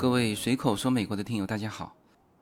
[0.00, 1.94] 各位随口说美国的听友，大家好。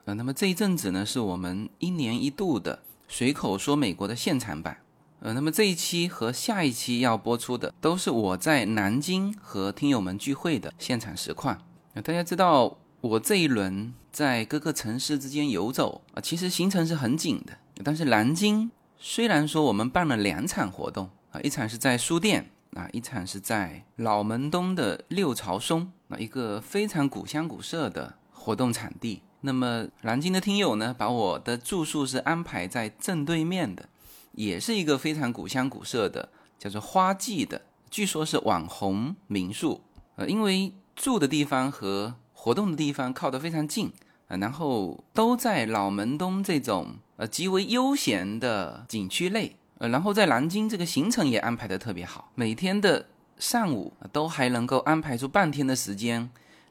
[0.05, 4.79] 呃，那么这一阵子呢，是我们一年一度的随口说美国的现场版。
[5.19, 11.61] 呃，那么这一期和下一期要播出的，都是我在南京和听友们聚会的现场实况。
[11.95, 17.59] 呃，大家知道，我这一轮在各个城市之间游走啊，其实行程是很紧的。
[17.83, 22.53] 但是南京虽然说我们办了两场活动啊，一场是在书店。
[22.75, 29.23] 啊，一场是在老门东的六朝松，那，一个非常古香古色的活动场地。
[29.43, 33.89] 那么南京的听友呢，把我的住宿是安排在正对面的，
[34.33, 39.83] 也是一个非常古香古色的，叫做花季的，据说是网红民宿。
[40.17, 43.93] 呃，因为住的地方和活动的地方靠得非常近，
[44.27, 49.55] 呃，然后都在老门东这种呃极为悠闲的景区内。
[49.79, 53.07] 呃，然后在南京这个行程也安排的特别好，每天的
[53.39, 56.29] 上午都还能够安排出半天的时间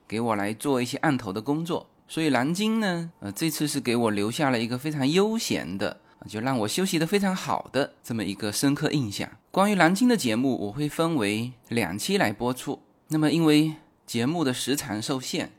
[0.07, 9.29] 给我来做一些案头的工作，所以南京呢，呃，这次是给我留下了一个非常悠闲的，就让我休息的非常好的这么一个深刻印象。
[9.51, 12.81] 关于南京的节目，我会分为两期来播出。
[13.07, 13.73] 那么因为
[14.05, 15.51] 节目的时长受限。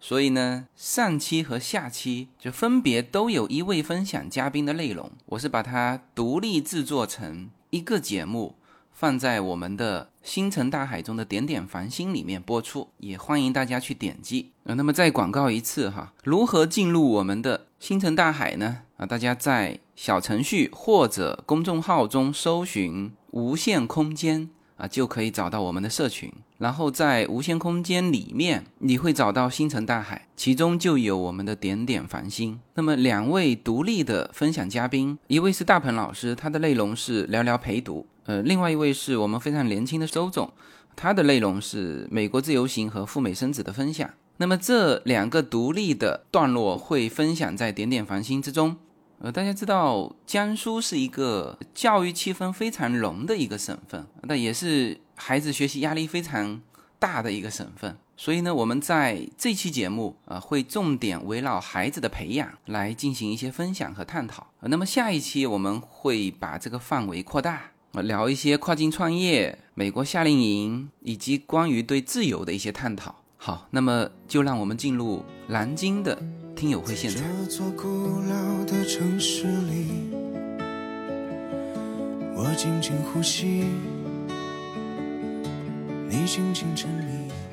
[0.00, 8.54] 所以呢，上期和下期就分别都有一位分享嘉宾的内容，我是把它独立制作成一个节目，
[8.98, 14.50] 放在我们的星辰大海中的点点繁星里面播出，也欢迎大家去点击。
[14.64, 18.78] 呃，那么再广告一次哈，如何进入我们的星辰大海呢？
[18.96, 24.50] 啊，大家在小程序或者公众号中搜寻“无限空间”。
[24.78, 32.60] 啊，就可以找到我们的社群，然后在无限空间里面，你会找到星辰大海，其中就有我们的点点繁星。
[32.74, 40.52] 那么两位独立的分享嘉宾，一位是大鹏老师，他的内容是聊聊陪读；呃，另外一位是我们非常年轻的周总，
[40.94, 44.10] 他的内容是美国自由行和赴美生子的分享。
[44.36, 48.76] 那么这两个独立的段落会分享在点点繁星之中。
[49.20, 56.60] 呃，大家知道江苏是一个教育气氛非常浓的一个省份，那也是孩子学习压力非常
[56.98, 57.96] 大的一个省份。
[58.18, 64.48] 所以呢，我们在这期节目啊，会重点围绕孩子的培养来进行一些分享和探讨。
[64.60, 73.14] 那么下一期我们会把这个范围扩大，聊一些跨境创业、美国夏令营以及关于对自由的一些探讨。
[73.36, 76.16] 好，那么就让我们进入南京的。
[76.54, 77.22] 听友会现场。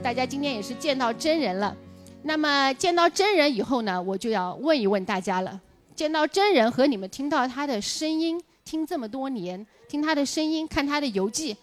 [0.02, 1.75] 大家今天也是见到真人了，
[2.23, 5.62] 那么见到真人以后呢，我就要问一问大家了：
[5.96, 11.56] 见到真人和你们听到他的声音，听这么多年，听他的声音，看他的游记，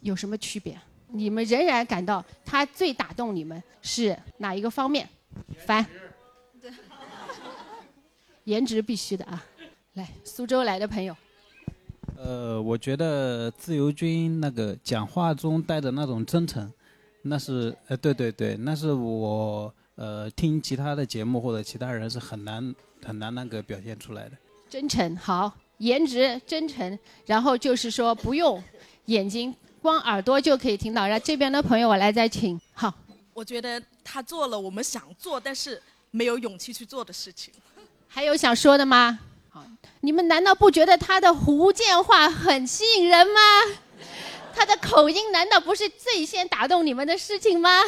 [0.00, 0.78] 有什么区别？
[1.08, 5.08] 你们仍然感到他最打动你们是哪一个方面？
[5.66, 5.84] 翻。
[8.44, 9.42] 颜值必须的啊！
[9.94, 11.16] 来，苏州来的朋友。
[12.18, 16.70] 呃，我觉得自由军那个讲话中带的那种真诚，
[17.22, 24.36] 那是呃，对对对，那是我呃听其他的节目或者其他人是很难很难那个表现出来的。
[24.68, 28.62] 真诚好，颜值真诚，然后就是说不用
[29.06, 31.06] 眼睛，光耳朵就可以听到。
[31.06, 32.60] 然后这边的朋友，我来再请。
[32.72, 32.92] 好，
[33.32, 37.52] 我觉得他做了我们想做但是没有勇气去做的事情。
[38.06, 39.18] 还有想说的吗？
[39.50, 39.64] 好，
[40.00, 43.40] 你们难道不觉得他的福建话很吸引人吗？
[44.54, 47.82] 他的口音难道不是最先打动你们的事情吗？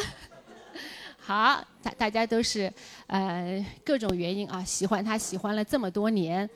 [1.17, 2.71] 好，大大家都是
[3.07, 6.49] 呃各种原因啊喜欢他，喜欢了这么多年。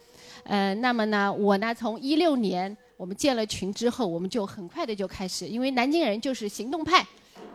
[0.44, 7.06] 呃，那么呢，我呢从一六年我们建了群之后，我们就很快的就开始，因为南京人就是行动派，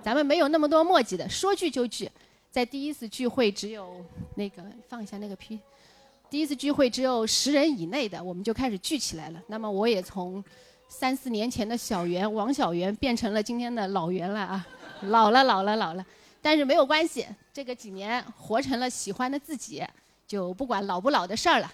[0.03, 2.11] 咱们没有那么多墨迹的，说聚就聚。
[2.51, 4.03] 在第一次聚会只有
[4.35, 5.59] 那个放一下那个 P。
[6.31, 9.43] 第一次聚会只有十人以内的，我们就开始聚起来了。
[9.47, 10.43] 那么我也从
[10.89, 14.67] 三四年前的小圆王小圆变成了今天的老圆了啊，
[15.03, 16.07] 老了老了老了。
[16.41, 19.85] 但是没有关系，这个几年活成了喜欢的自己，
[20.27, 21.71] 就不管老不老的事儿了。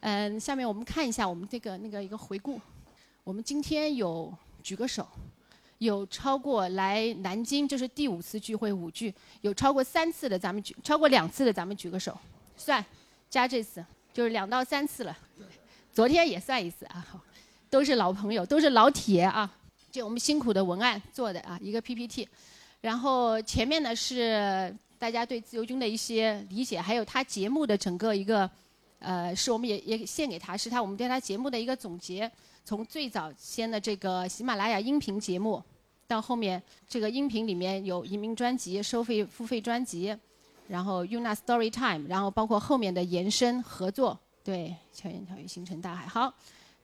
[0.00, 2.60] 嗯，下面我们看一下我们这个那个一个回顾。
[3.24, 5.06] 我们今天有举个手，
[5.78, 12.16] 有超过来南京，这是第五次聚会五聚，有超过三次的咱们举，超过两次的咱们举个手，
[12.56, 12.84] 算。
[13.30, 15.14] 加这次就是两到三次了，
[15.92, 17.06] 昨天也算一次啊，
[17.68, 19.54] 都是老朋友，都是老铁啊。
[19.90, 22.26] 就我们辛苦的文案做的啊，一个 PPT，
[22.80, 28.50] 然后前面呢是大家对自由军的一些理解，还有他节目的整个一个，
[28.98, 32.30] 呃，是我们也也献给他，是他我们对他节目的一个总结。
[32.64, 35.62] 从最早先的这个喜马拉雅音频节目，
[36.06, 40.16] 到后面这个音频里面有移民专辑、收费付费专辑。
[40.68, 46.06] 然后 UNA Story Time，然后包括后面的延伸合作，对，巧言巧语星辰大海。
[46.06, 46.30] 好，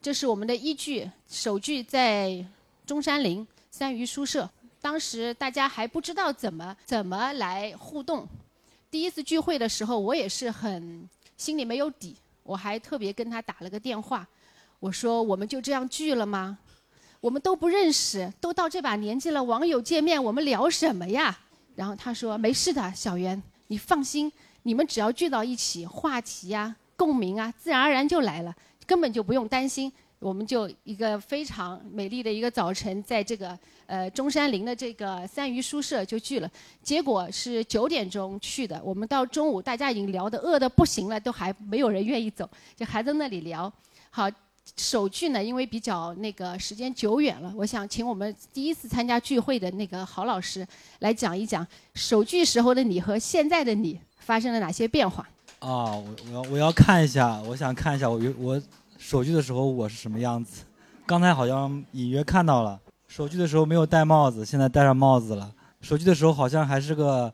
[0.01, 2.43] 这是我们的依据，首句在
[2.87, 4.49] 中山陵三余书社，
[4.81, 8.27] 当时大家还不知道怎么怎么来互动。
[8.89, 11.07] 第一次聚会的时候，我也是很
[11.37, 14.27] 心里没有底，我还特别跟他打了个电话，
[14.79, 16.57] 我说我们就这样聚了吗？
[17.21, 21.37] 我们都不认识，都到这把年纪了，网友见面我们聊什么呀？
[21.75, 23.41] 然后他说没事的，小袁。
[23.67, 28.55] 你放心，你们只要聚到一起，话题呀、共鸣啊，自然而然就来了，
[28.85, 29.91] 根本就不用担心。
[30.25, 33.55] 我们就一个非常美丽的一个早晨，在这个
[33.85, 36.49] 呃中山陵的这个三余书社就聚了。
[36.81, 43.71] 结果是九点钟去的，我们到中午大家已经聊得饿得不行了，都还没有人愿意走，就还在那里聊。
[44.09, 44.27] 好。
[44.77, 50.67] 首句呢，因为比较那个时间久远了，我想请我们第一次参加聚会的那个郝老师
[51.01, 55.29] 来讲一讲首句时候的你和现在的你发生了哪些变化。
[55.59, 58.61] 啊，我我要我要看一下，我想看一下我我
[59.07, 60.63] 首句的时候我是什么样子。
[61.05, 65.53] 刚才好像隐约看到了，首句的时候没有戴帽子，现在戴上帽子了。
[65.79, 67.31] 首句的时候好像还是个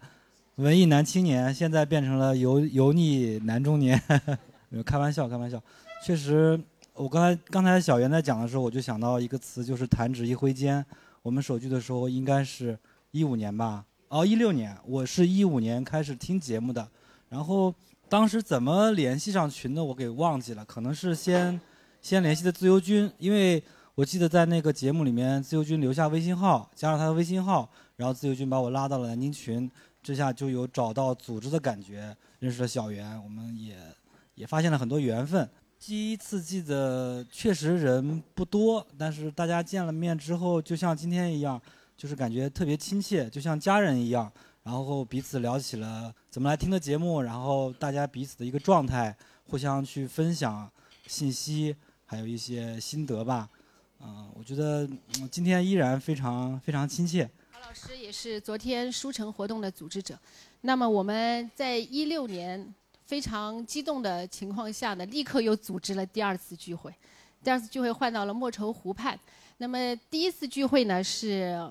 [0.55, 3.97] 文艺男青年，现在变成了油油腻男中年。
[4.85, 5.63] 开玩笑，开玩笑，
[6.05, 6.59] 确实。
[6.93, 10.85] 我刚才刚才小袁在讲的时候，我就想到一个词，就是弹指一挥间。
[11.21, 12.77] 我们首句的时候应该是
[13.11, 13.85] 一五年吧？
[14.09, 16.85] 哦，一六年，我是一五年开始听节目的。
[17.29, 17.73] 然后
[18.11, 20.65] 当时怎么联系上群的，我给忘记了。
[20.65, 21.57] 可能是先
[22.03, 23.63] 先联系的自由军，因为
[23.95, 29.71] 我记得在那个节目里面，自由军留下微信号，加上他的微信号，然后自由军把我拉到了南京群，
[30.03, 33.77] 这下就有找到组织的感觉，认识了小袁，我们也
[34.35, 35.49] 也发现了很多缘分。
[35.79, 41.61] 第一次记得确实人不多，但是大家见了面之后，就像今天一样，
[41.95, 44.29] 就是感觉特别亲切，就像家人一样。
[44.63, 49.15] 然后彼此聊起了怎么来听的节目，然后大家彼此的一个状态，
[49.47, 50.69] 互相去分享
[51.07, 51.75] 信息，
[52.05, 53.49] 还有一些心得吧。
[53.99, 54.87] 嗯，我觉得
[55.29, 57.29] 今天依然非常非常亲切。
[57.51, 60.17] 郝老师也是昨天书城活动的组织者。
[60.61, 62.73] 那么我们在一六年。
[63.03, 66.95] 非常激动的情况下呢，立刻又组织了第二次聚会。
[67.43, 69.19] 第二次聚会换到了莫愁湖畔。
[69.57, 71.69] 那么第一次聚会呢，是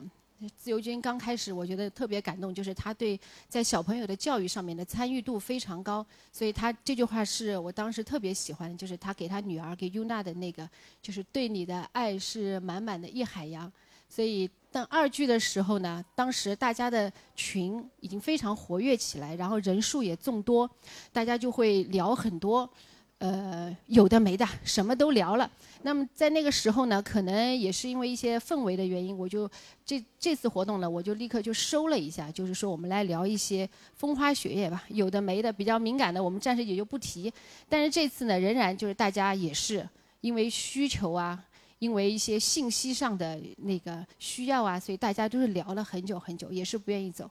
[0.56, 6.04] 自由军刚开始，我觉得特别感动，就是他对在小朋友的教育上面的参与度非常高。
[6.32, 10.68] 所以他这句话是我当时特别喜欢，就是他给他女儿给尤娜的那个，
[11.02, 13.70] 就是对你的爱是满满的一海洋。
[14.08, 14.50] 所以。
[14.72, 20.70] 但二句的时候呢，当时大家的群已经非常活跃起来，然后人数也众多，
[21.12, 22.72] 大家就会聊很多，
[23.20, 25.48] 呃，有的没的，什么都聊了。
[25.82, 29.48] 那么在那个时候呢，可能也是因为一些氛围的原因，我就
[29.84, 37.32] 这这次活动呢，我就立刻就收了一下，就是说我们来聊一些风花雪月吧，有的没的，比较敏感的，我们暂时也就不提。
[37.68, 39.88] 但是这次呢，仍然就是大家也是
[40.20, 41.44] 因为需求啊。
[41.78, 47.30] 因为一些信息上的那个需要啊，所以大家都是聊了很久很久，也是不愿意走，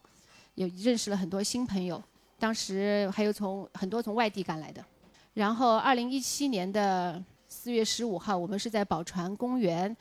[0.55, 2.01] 也认识了很多新朋友。
[2.39, 4.83] 当时还有从很多从外地赶来的。
[5.39, 9.95] 然后，二零一七年的四月十五号，我们是在宝船公园。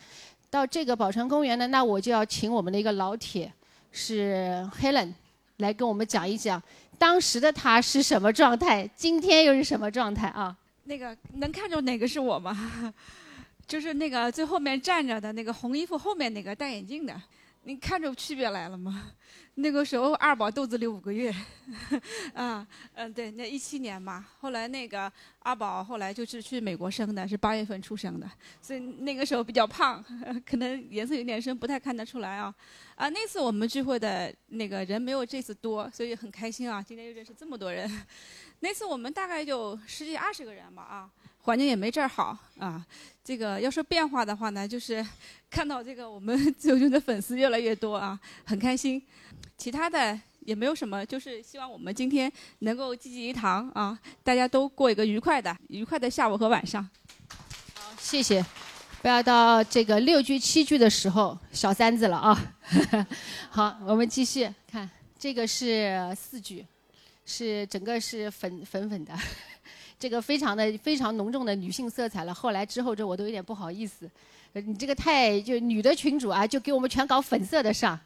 [0.51, 3.53] 到这个宝船公园呢，那我就要请我们的一个老铁，
[3.93, 5.15] 是 Helen，
[5.59, 6.61] 来跟我们讲一讲
[6.99, 10.57] 当时的他是什么状态，今天又是什么状态啊？
[10.83, 12.93] 那个能看出哪个是我吗？
[13.65, 17.15] 就是那个最后面站着的那个红衣服后面那个戴眼镜的，
[17.69, 19.13] 你看出区别来了吗？
[19.57, 21.31] 那个时候二宝肚子里五个月，
[22.33, 24.27] 啊，嗯，对，那一七年嘛。
[24.41, 28.27] 后来那个二宝后来就是去美国生的，是八月份出生的，
[28.63, 30.03] 所以那个时候比较胖，
[30.49, 32.55] 可能颜色有点深，不太看得出来啊。
[32.95, 36.83] 啊，那次我们聚会的那个人没有这次多，所以很开心啊。
[36.83, 37.87] 今天又认识这么多人，
[38.61, 41.11] 那次我们大概就十几二十个人吧啊。
[41.43, 42.85] 环境也没这儿好啊！
[43.25, 45.05] 这个要说变化的话呢，就是
[45.51, 49.03] 看到这个我们自由军的粉丝越来越多啊，很开心。
[49.57, 52.31] 其他的也没有什么，就是希望我们今天
[52.61, 56.89] 能够济济一堂啊，大家都过一个愉快的、愉快的下午和晚上。
[57.75, 58.45] 好，谢谢。
[59.01, 62.57] 不要到这个六句七句的时候小三子了啊！
[63.49, 66.67] 好，我们继续看，这个是四句，
[67.25, 69.17] 是整个是粉粉粉的。
[69.99, 72.33] 这个非常的非常浓重的女性色彩了。
[72.33, 74.09] 后来之后这我都有点不好意思，
[74.53, 77.99] 你这个太就女的群主啊，就给我们全搞粉色的上，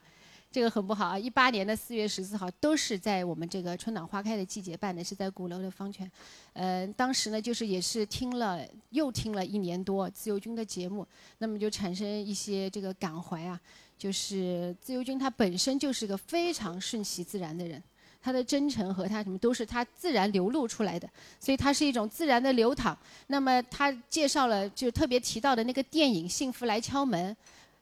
[0.51, 1.19] 这个很不好啊。
[1.19, 6.11] 一八年的四月十四号都是在我们这个春暖花开的季节办的，是在鼓楼的方泉。
[6.55, 11.07] 呃，当时呢就是也是听了又听了一年多自由军的节目，
[11.39, 13.61] 那么就产生一些这个感怀啊，
[13.99, 17.83] 就是自由军他本身就是个非常顺其自然的人。
[18.23, 21.09] 他的真诚和他什么都是他自然流露出来的，
[21.41, 22.97] 所以它是一种自然的流淌。
[23.26, 27.33] 那么他介绍了就特别提到的那个电影《幸福来敲门》，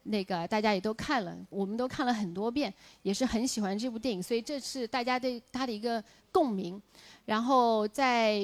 [0.05, 6.81] 那个大家也都看了，我们都看了很多遍，也是很喜欢这部电影，所以这是大家对他的一个共鸣。
[7.27, 8.41] 然后在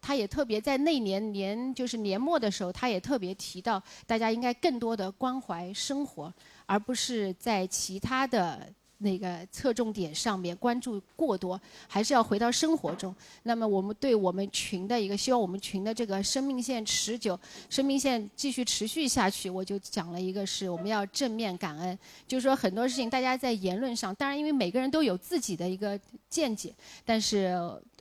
[0.00, 6.32] 他也特别在那年年就是年末的时候，他也特别提到大家应该更多的关怀生活，
[6.66, 13.14] 而不是在其他的那个侧重点上面关注过多，还是要回到生活中。
[13.42, 17.38] 那么我们对我们群的一个希望，我们群的这个生命线持久，
[17.70, 26.74] 生命线继续持续下去，我就讲了一个是我们要正面感恩，就是说很多事情大家在言论上，当然因为每个人都有自己的一个见解，
[27.04, 27.56] 但是。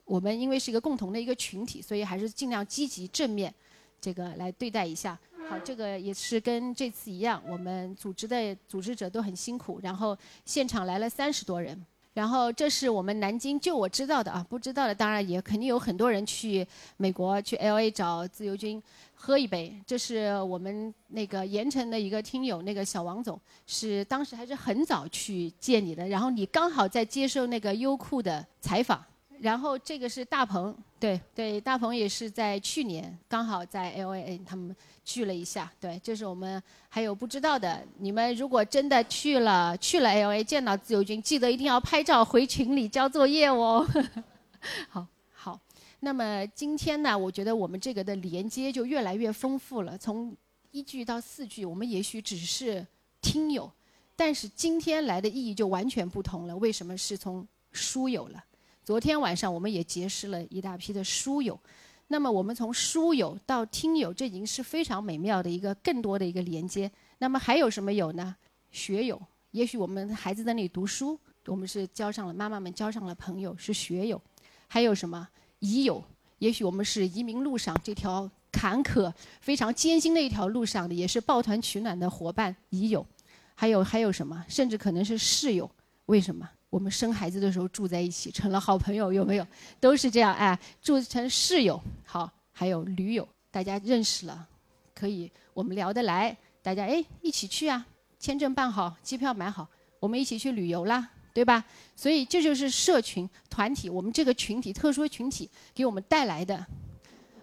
[0.08, 3.54] 我们因为是一个共同的一个群体，所以还是尽量积极正面，
[4.00, 5.20] 这个来对待一下。
[5.50, 11.86] 好，这个也是跟这次一样，我们组织的组织者都很辛苦，然后现场来了三十多人。
[12.14, 18.82] 然后这是我们南京，就我知道的啊，不知道的当然也肯定有很多人去美国去 L A 找自由军
[19.14, 19.74] 喝一杯。
[19.86, 29.02] 这是我们那个盐城的一个听友，那个小王总是当时还是很早去见你的，然后你刚好在接受那个优酷的采访。
[29.40, 43.88] 然后这个是大鹏，对对，大鹏也是在去年刚好在 L A 他们聚了一下，对，这是我们还有不知道的，你们如果真的去了去了 L A 见到自由军，记得一定要拍照回群里交作业哦。
[44.90, 45.60] 好，好，
[46.00, 50.36] 那么今天呢，我觉得我们这个的连接就越来越丰富了，从
[50.72, 52.86] 一句到四句，我们也许只是
[53.22, 53.72] 听友，
[54.16, 56.58] 但是今天来的意义就完全不同了。
[56.58, 58.44] 为什么是从书友了？
[58.88, 61.60] 昨天晚上我们也结识了一大批的书友，
[62.08, 66.90] 那么我们从书友到听友，这已经是非常美妙的一个更多的一个连接。
[67.18, 68.34] 那么还有什么友呢？
[68.72, 74.22] 学友，也许我们孩子在那里读书，我们是交上了妈妈们交上了朋友，是学友。
[74.70, 75.28] 还有什么
[75.60, 76.02] 移友？
[76.40, 83.06] 也许我们是移民路上这条坎坷、非常艰辛的一条路上的，也是抱团取暖的伙伴移友。
[83.54, 84.46] 还有还有什么？
[84.48, 85.70] 甚至可能是室友？
[86.06, 86.50] 为什么？
[86.70, 89.48] 我们生孩子的时候住在一起，成了好朋友，有没有？
[89.80, 91.82] 都是这样哎，住成室友。
[92.04, 94.48] 好，还有驴友，大家认识了，
[94.94, 97.86] 可以我们聊得来，大家哎一起去啊，
[98.20, 99.66] 签证办好，机票买好，
[100.02, 101.64] 我们一起去旅游啦，对吧？
[101.96, 106.66] 所以这就是社群团体，我们这个群体特殊群体给我们带来的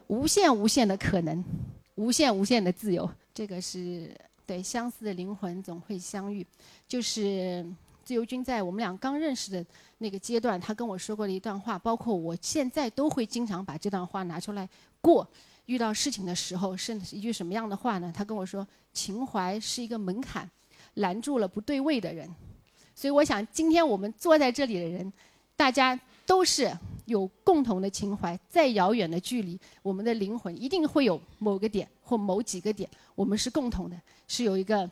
[0.08, 1.42] 无限无限的可能，
[1.94, 3.10] 无限无限的自由。
[3.32, 4.14] 这个是
[4.44, 6.46] 对相似的灵魂总会相遇，
[6.86, 7.66] 就是。
[8.04, 9.64] 自由军在我们俩刚认识的
[9.98, 14.68] 那个阶段，他跟我说过的一段话，包括我现在都会经常把这段话拿出来
[15.00, 15.26] 过。
[15.66, 18.12] 遇到事情的时候，是一句什么样的话呢？
[18.14, 20.48] 他跟我说：“情怀是一个门槛，
[20.94, 22.28] 拦住了不对位的人。”
[22.94, 25.10] 所以我想，今天我们坐在这里的人，
[25.56, 26.70] 大家都是
[27.06, 28.38] 有共同的情怀。
[28.46, 34.86] 再遥远的距离，我们的灵魂一定会有某个点或某几个点，我们是共同的，是有一个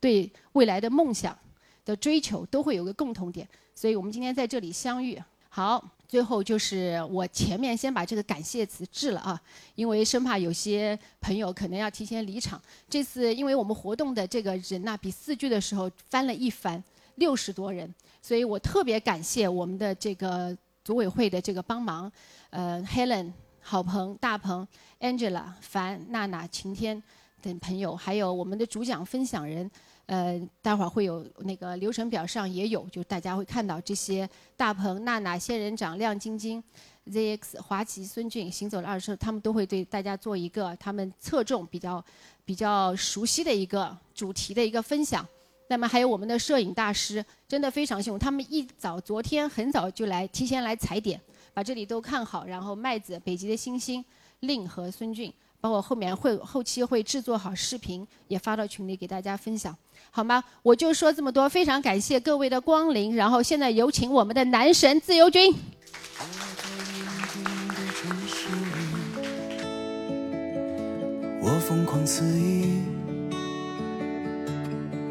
[0.00, 1.38] 对未来的梦想。
[1.86, 5.18] 的追求都会有个共同点，所以我们今天在这里相遇。
[5.48, 9.40] 好，最后就是我前面先把这个感谢词致了啊，
[9.74, 12.60] 因为生怕有些朋友可能要提前离场。
[12.90, 16.82] 这次因为我们活动的这个人呐，比四句的时候翻了一番，
[17.14, 17.90] 六十多人，
[18.20, 22.12] 所以我特别感谢我们的这个组委会的这个帮忙，
[22.50, 24.66] 呃，Helen、郝鹏、大鹏、
[25.00, 27.02] Angela、樊、娜娜、晴天
[27.40, 29.70] 等朋友，还有我们的主讲分享人。
[30.06, 36.62] 呃，待会儿会有那个流程表上也有，就大家会看到这些大鹏、娜娜、仙人掌、亮晶晶、
[37.06, 42.04] ZX、华旗、孙俊行走的二十他们都会对大家做一个他们侧重比较
[42.44, 45.26] 比较熟悉的一个主题的一个分享。
[45.68, 51.20] 那么还有我们的摄影大师，真的非常幸福，他们一早昨天很早就来提前来踩点，
[51.52, 52.44] 把这里都看好。
[52.44, 54.04] 然后麦子、北极的星星、
[54.38, 59.76] 令和孙俊，包括后面会后期会制作好视频，也发到群里给大家分享。
[60.10, 60.42] 好吗？
[60.62, 63.14] 我就说这么多，非常感谢各位的光临。
[63.14, 65.54] 然后现在有请我们的男神自由军。
[71.42, 72.82] 我疯狂肆意，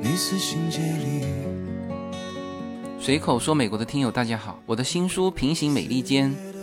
[0.02, 1.26] 你死心竭力。
[3.00, 6.32] 随口说，美国的听友大家好，我的新书《平行美利坚》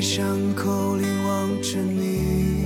[0.00, 2.64] 巷口里望着你，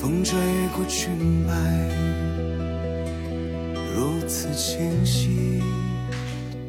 [0.00, 0.38] 风吹
[0.76, 1.52] 过裙摆，
[3.92, 5.60] 如此清晰。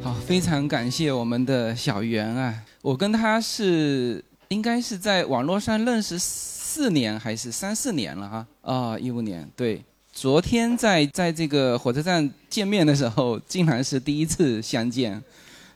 [0.01, 2.55] 好，非常感谢我们的小袁啊！
[2.81, 8.48] 我跟他是应该是在网络上认识四年还是三四年了哈？
[8.62, 9.84] 啊，一五年对。
[10.12, 15.22] 昨天在在这个火车站见面的时候，竟然是第一次相见，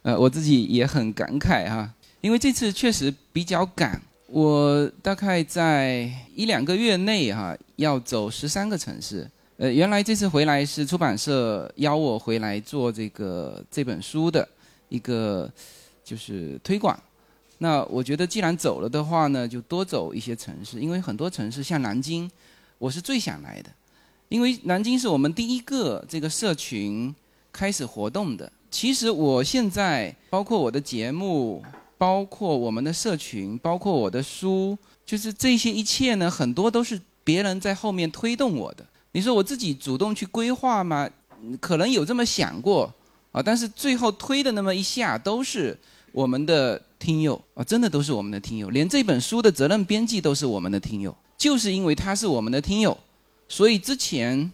[0.01, 14.47] 呃，我自己也很感慨哈，因为这次确实比较赶，我大概在一两个月内哈要走十三个城市，呃，原来这次回来是出版社邀我回来做这个这本书的
[14.89, 15.49] 一个
[16.03, 16.97] 就是推广，
[17.59, 22.29] 那我觉得既然走了的话呢，就多走一些城市，因为很多城市像南京，
[22.77, 23.69] 我是最想来的。
[24.27, 27.13] 因为南京是我们第一个这个社群
[27.51, 28.51] 开始活动的。
[28.69, 31.63] 其实我现在包括我的节目，
[31.99, 34.75] 包括我们的社群，包括我的书，
[35.05, 38.85] 就是这些一切呢，很多都是别人在后面推动我的。
[39.11, 41.09] 你说我自己主动去规划吗？
[41.59, 42.91] 可能有这么想过
[43.33, 45.77] 啊，但是最后推的那么一下，都是
[46.13, 48.69] 我们的听友啊，真的都是我们的听友。
[48.69, 52.97] 连这本书的责任编辑都是我们的听友，就是因为他是我们的听友。
[53.49, 54.49] 所以之前，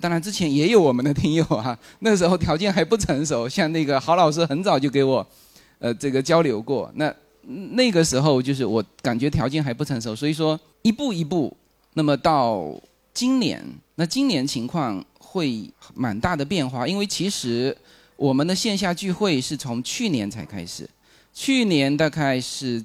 [0.00, 5.26] 当然之前也有我们的听友啊，那时候条件还不成熟，像那个郝老师很早就给我，
[5.78, 6.90] 呃，这个交流过。
[6.94, 7.14] 那
[7.74, 11.56] 那个时候就是我感觉条件还不成熟，所以说一步一步，
[11.94, 12.78] 那么到
[13.14, 13.64] 今年，
[13.94, 17.76] 那今年情况会蛮大的变化，因为其实
[18.16, 20.88] 我们的线下聚会是从去年才开始，
[21.32, 22.84] 去年大概是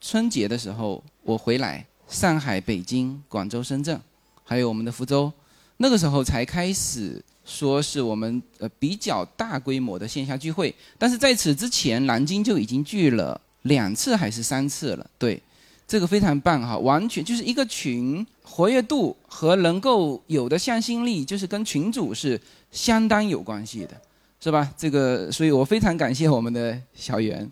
[0.00, 4.00] 春节的时候我回来，上海、北京、广州、深圳。
[4.44, 5.32] 还有我们的福州，
[5.78, 15.06] 那个时候才开始说是我们呃比较大规模的线下聚会，但是在此之前，南京就已经聚了两次还是三次了。
[15.18, 15.42] 对，
[15.86, 22.40] 这个非常棒哈，完全就是一个群活跃度和能够有的向心力，就是跟群主是
[22.70, 24.00] 相当有关系的，
[24.40, 24.72] 是吧？
[24.76, 27.50] 这个，所以我非常感谢我们的小袁。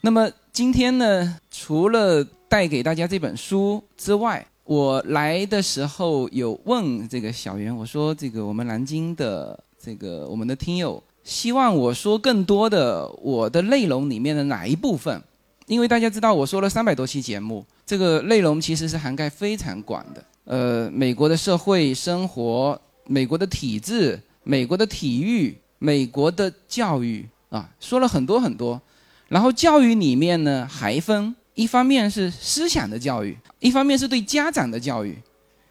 [0.00, 15.22] 那么今天呢，除了带给大家这本书之外，我来的时候有问这个小袁，我说这个我们南京的这个我们的听友希望我说更多的我的内容里面的哪一部分？
[15.68, 20.24] 因为大家知道我说了三百多期节目，这个内容其实是涵盖非常广的。
[20.44, 28.82] 呃，美国的社会生活、美国的体制、美国的体育、美国的教育啊，说了很多很多。
[29.28, 31.36] 然后教育里面呢还分。
[31.56, 35.18] 一方面是思想的教育，一方面是对家长的教育，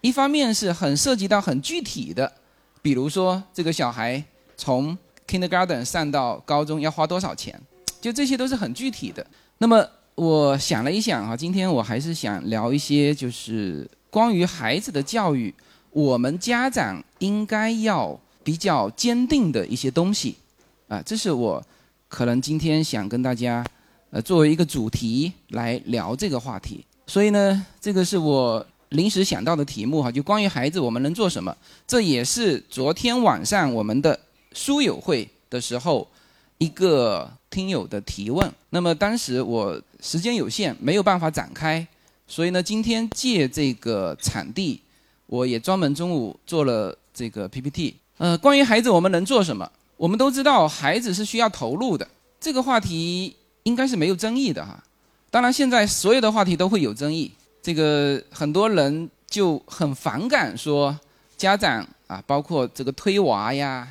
[0.01, 2.29] 一方面是很涉及到很具体的，
[2.81, 4.21] 比如说这个小孩
[4.57, 7.61] 从 kindergarten 上到高中要花多少钱，
[8.01, 9.25] 就这些都是很具体的。
[9.59, 15.53] 那么我想了一想啊，今天我还是想聊一些就是关于孩子的教育，
[15.91, 20.35] 我们家长应该要比较坚定的一些东西，
[20.87, 21.63] 啊，这是我
[22.07, 23.63] 可能今天想跟大家。
[24.15, 31.53] 呃，作为一个主题来聊这个话题，所以呢，这个是我临时想到的题目哈，就关于孩子我们能做什么。
[31.85, 34.17] 这也是昨天晚上我们的
[34.53, 36.07] 书友会的时候
[36.59, 38.49] 一个听友的提问。
[38.69, 41.85] 那么当时我时间有限，没有办法展开，
[42.25, 44.79] 所以呢，今天借这个场地，
[45.25, 47.95] 我也专门中午做了这个 PPT。
[48.19, 49.69] 呃，关于孩子我们能做什么？
[49.97, 52.07] 我们都知道孩子是需要投入的，
[52.39, 53.35] 这个话题。
[53.65, 54.81] 应该是没有争议的哈，
[55.29, 60.97] 当然现在所有的话题都会有争议，这个很多人就很反感说
[61.35, 63.87] 家长啊，包括这个推娃呀，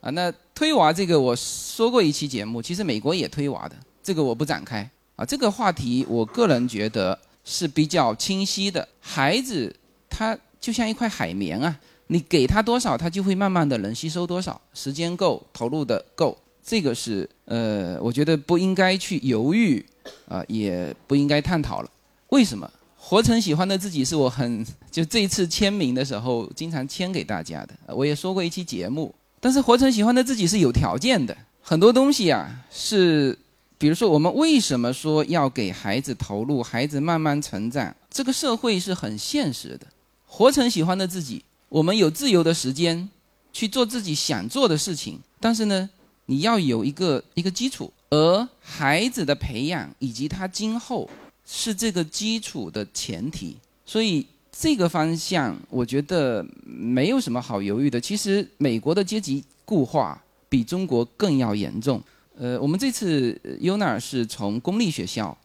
[0.00, 4.88] 啊，那推娃这个我说过一期节目，其实美国也推娃的，这个我不展开。
[5.16, 9.74] 啊，这个话题我个人觉得是比较清晰的，孩子
[10.08, 16.36] 他就像一块海绵啊，你给他多少，他就会慢慢的能吸收多少，时间够，投入的够。
[16.66, 19.86] 这个是呃，我觉得不应该去犹豫，
[20.26, 21.90] 啊，也不应该探讨了。
[22.30, 22.68] 为什么？
[22.96, 27.94] 活成喜欢的自己是我很就这一次签名的时候经常签给大家的。
[27.94, 31.36] 我也说过一期节目，但是活成喜欢的自己是有条件的。
[31.62, 33.38] 很多东西啊，是
[33.78, 37.94] 比如说我们为什么说要给孩子投入，孩子慢慢成长？
[38.10, 39.86] 这个社会是很现实的。
[40.26, 43.08] 活成喜欢的自己，我们有自由的时间
[43.52, 45.88] 去做自己想做的事情，但是呢？
[46.26, 51.08] 你要有一个一个基础，而孩子的培养以及他今后
[51.44, 58.00] 是这个基础的前提，所以这个方向我觉得没有什么好犹豫的。
[58.00, 62.02] 其实美国的阶级固化比中国更要严重。
[62.38, 65.36] 呃，我们这次 UNA 是从公立学校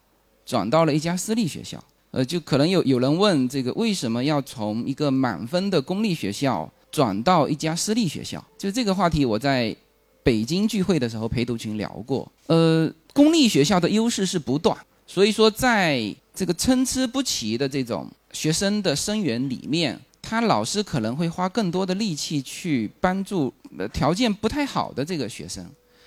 [0.44, 1.82] 转到了一家私立学校。
[2.10, 8.44] 呃，就可能有有人问这个为什么要从一个满分的公立学校转到一家私立学校？
[8.58, 9.74] 就这个话题，我在
[10.22, 12.30] 北京聚会的时候陪读群聊过。
[12.46, 23.52] 呃，公立学校的优势是不断，所以说在这个参差不齐的这种学生的生源里面，他老师可能会花更多的力气去帮助
[23.92, 25.64] 条件不太好的这个学生，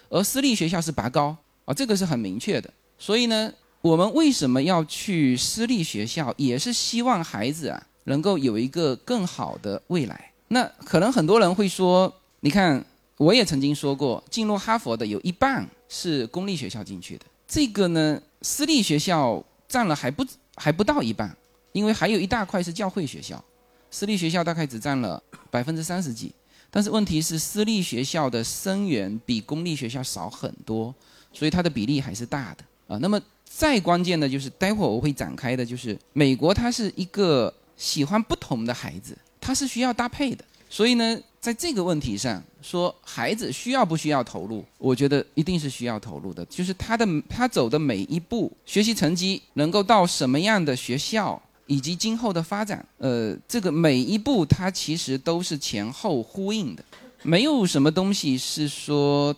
[0.09, 2.73] 而私立学校是拔高啊，这个是很明确的。
[2.97, 3.51] 所以呢。
[3.81, 6.33] 我们为什么要去私立学校？
[6.37, 10.31] 也是希望孩子啊能够有一个更好的未来。
[10.47, 12.83] 那可能很多人会说，你看，
[13.17, 17.25] 我也曾经说过，进入哈佛的有一半是公立学校进去的。
[17.47, 20.25] 这个呢，私立学校占了还不
[20.55, 21.35] 还不到一半，
[21.71, 23.43] 因为还有一大块是教会学校，
[23.89, 26.31] 私立学校大概只占了百分之三十几。
[26.69, 30.93] 但是问题是，私立学校的生源比公立学校少很多，
[31.31, 32.63] 所以它的比例还是大的
[32.95, 32.97] 啊。
[33.01, 33.21] 那么。
[33.47, 40.43] 再关键的就是，待会儿我会展开的，就是美国它是一个喜欢不同的孩子，它是需要搭配的。
[40.75, 44.61] 所以呢，在这个问题上说，孩子需要不需要投入？
[44.77, 46.43] 我觉得一定是需要投入的。
[46.47, 56.83] 就是他的他走的每一步，学习成绩能够到什么样的学校，以及今后的发展，呃，这个每一步它其实都是前后呼应的，
[57.23, 59.33] 没有什么东西是说，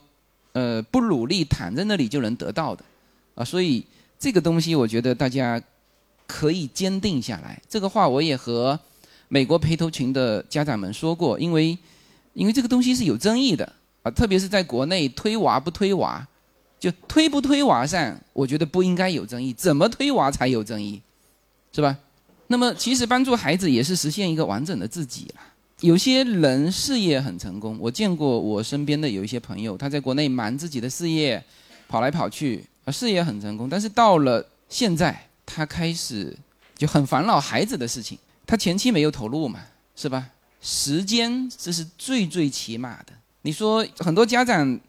[0.53, 2.83] 呃，不努力躺在那里就能得到的，
[3.35, 3.85] 啊，所以。
[4.19, 5.61] 这个东西，我觉得大家
[6.25, 7.61] 可以坚定下来。
[7.69, 8.79] 这个话我也和
[9.27, 11.77] 美国陪读群的家长们说过，因为
[12.33, 13.71] 因为这个东西是有争议的
[14.03, 16.25] 啊，特别是在国内推娃不推娃，
[16.79, 21.01] 就推不推娃上，我觉得不应该有争议，怎么推娃才有争议，
[21.73, 21.97] 是吧？
[22.47, 25.41] 那么其实帮助孩子也是实现一个完整的自己了。
[25.81, 31.43] 有些人事业很成功，我见过我身边的有一些朋友，他在国内忙自己的事业，
[31.87, 32.65] 跑来跑去。
[32.89, 36.33] 事业很成功，但是到了现在，他开始
[36.77, 38.17] 就很烦恼孩子的事情。
[38.47, 39.59] 他前期没有投入嘛，
[39.95, 40.29] 是吧？
[40.61, 43.13] 时间这是最最起码的。
[43.41, 44.79] 你说很多家长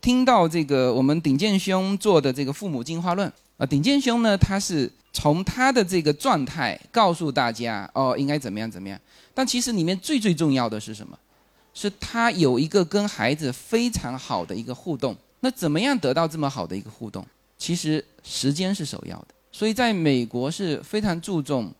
[0.00, 8.98] 听到这个我们顶剑兄做的这个父母进化论啊，顶剑兄呢，他是从他的这个状态告诉大家哦，应该怎么样怎么样。
[9.34, 11.16] 但其实里面最最重要的是什么？
[11.74, 15.16] 是他有一个跟孩子非常好的一个互动。
[15.40, 17.26] 那怎么样得到这么好的一个互动？
[17.56, 21.72] 其实时间是首要的，所以在美国是非常注重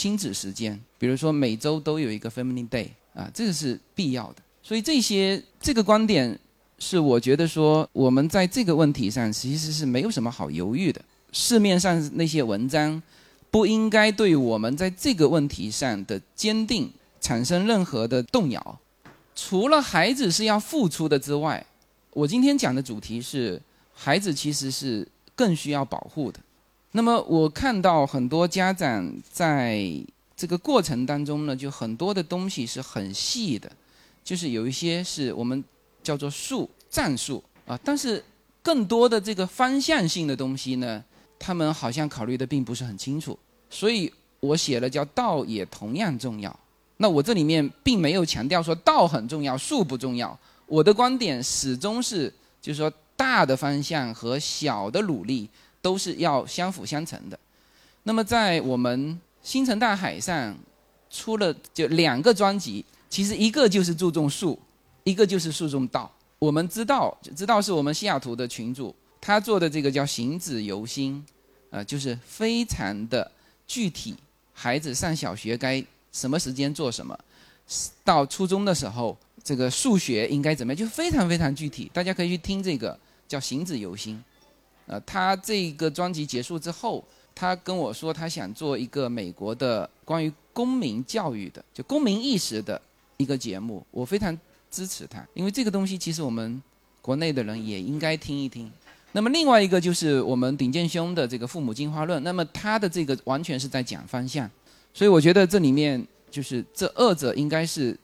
[0.00, 4.36] 亲子时间，比如说每周都有一个 Family Day 啊，这个是必要的。
[4.62, 6.38] 所以这些这个观点
[6.78, 11.02] 是我觉得说我们在这个问题上其实是没有什么好犹豫的。
[11.32, 13.02] 市面上那些文章
[13.50, 18.80] 不应该对我们在这个问题上的坚定产生任何的动摇。
[19.34, 21.62] 除了孩子是要付出的之外，
[22.14, 23.60] 我今天讲的主题是
[23.92, 25.06] 孩子其实是。
[25.36, 26.38] 更需要保护的。
[26.92, 29.88] 那么我看到很多家长在
[30.36, 33.70] 这个过程当中呢，就很多的东西是很细的，
[34.24, 35.62] 就是有一些是我们
[36.02, 38.22] 叫做术战术啊，但是
[38.62, 41.04] 更多的这个方向性的东西呢，
[41.38, 43.38] 他们好像考虑的并不是很清楚。
[43.70, 46.58] 所以我写了叫道也同样重要。
[46.96, 50.36] 那我这里面并没有强调说道很重要，术不重要。
[50.66, 52.92] 我的观点始终是，就是说。
[53.20, 55.46] 大的方向和小的努力
[55.82, 57.38] 都是要相辅相成的。
[58.02, 60.56] 那么在我们星辰大海上
[61.10, 64.58] 出了就两个专辑，其实一个就是注重术，
[65.04, 66.10] 一个就是注重道。
[66.38, 71.24] 我们知道，知道是我们西雅图的群主，他做的这个叫行止游心，
[71.70, 73.30] 呃，就是非常的
[73.66, 74.16] 具体。
[74.52, 77.18] 孩子上小学该什么时间做什么，
[78.04, 81.90] 到初中的时候这个数学应该怎么样，就非常非常具体。
[81.92, 82.98] 大家可以去听这个。
[83.30, 84.20] 叫行止游心，
[84.90, 92.80] 呃，他这个专辑结束之后，他跟我说他想做一个美国的关于公民教育的，就公民意识的
[93.16, 94.36] 一个节目，我非常
[94.68, 96.60] 支持他，因为这个东西其实我们
[97.00, 98.68] 国内的人也应该听一听。
[99.12, 104.50] 那么另外一个就是我们顶剑兄的这个父母进化论，那么他的这个完全是在讲方向，
[104.92, 107.96] 所以我觉得这里面就是这二者应该是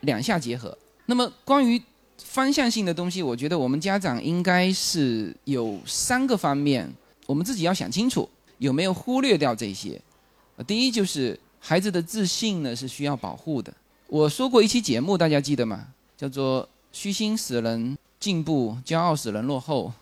[0.00, 0.76] 两下结合。
[1.06, 1.82] 那么关于。
[2.22, 6.90] 方向性的东西，我觉得我们家长应该是有三个方面，
[7.26, 8.28] 我们自己要想清楚
[8.58, 10.00] 有没有忽略掉这些。
[10.66, 13.72] 第一就是孩子的自信呢是需要保护的。
[14.08, 15.86] 我说过一期节目，大家记得吗？
[16.16, 19.92] 叫做“虚心使人进步，骄傲使人落后”。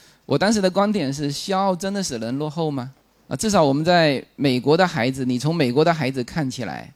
[0.26, 2.92] 我当时的观点是：骄傲真的使人落后吗？
[3.26, 6.92] 啊，至少我们在美国的孩子，你从美国的孩子看起来，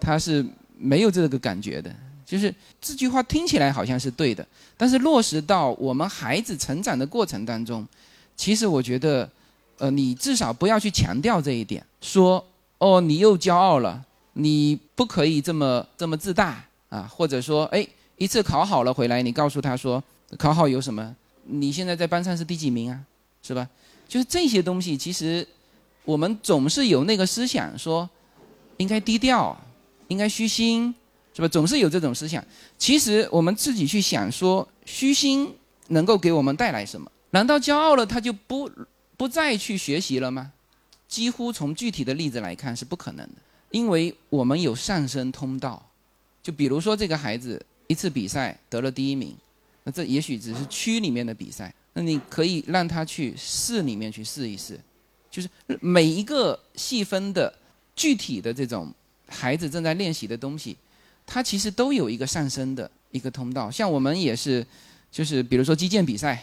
[0.00, 0.44] 他是
[0.76, 1.94] 没有这个感觉的。
[2.26, 7.86] 就是这句话听起来好像是对的，但是落实到我们孩子成长的过程当中，
[8.36, 9.30] 其实我觉得
[9.78, 12.44] 呃，你至少不要去强调这一点，说
[12.78, 17.86] 哦，你又骄傲了，你不可以这么这么自大啊，或者说，哎，
[18.16, 20.02] 一次考好了回来，你告诉他说，
[20.36, 21.14] 考好有什么？
[21.44, 23.00] 你现在在班上是第几名啊？
[23.42, 23.68] 是吧？
[24.08, 25.46] 就是这些东西，其实
[26.04, 28.08] 我们总是有那个思想，说
[28.78, 29.56] 应该低调，
[30.08, 30.94] 应该虚心，
[31.36, 31.48] 是吧？
[31.48, 32.42] 总是有这种思想。
[32.78, 35.54] 其实我们自己去想，说虚心
[35.88, 37.12] 能够给我们带来什么？
[37.30, 38.70] 难道骄傲了他就不
[39.18, 40.52] 不再去学习了吗？
[41.06, 43.34] 几乎从具体的例子来看是不可能的，
[43.70, 45.90] 因为我们有上升通道。
[46.42, 49.36] 就比如说这个孩子一次比赛得了第一名，
[49.84, 51.74] 那这也许只是区里面的比赛。
[51.92, 54.78] 那你可以让他去市里面去试一试，
[55.30, 55.48] 就是
[55.80, 57.52] 每一个细分的、
[57.94, 58.92] 具体的这种
[59.28, 60.76] 孩子正在练习的东西，
[61.26, 63.70] 他其实都有一个上升的一个通道。
[63.70, 64.64] 像我们也是，
[65.10, 66.42] 就是比如说击剑比赛，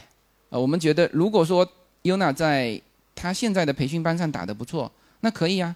[0.49, 1.67] 呃，我们觉得如果说
[2.03, 2.79] Yuna 在
[3.15, 4.91] 他现在的培训班上打得不错，
[5.21, 5.75] 那可以啊。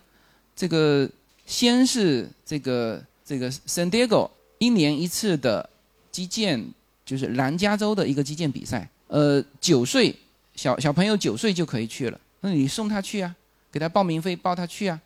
[0.55, 1.09] 这个
[1.45, 5.69] 先是这个这个 San Diego 一年一次的
[6.11, 6.63] 击剑，
[7.05, 8.89] 就是南加州的一个击剑比赛。
[9.07, 10.13] 呃，九岁
[10.55, 13.33] 小小朋友九岁就可以去了，那你送他去啊，
[13.71, 14.99] 给他报名费报他去啊，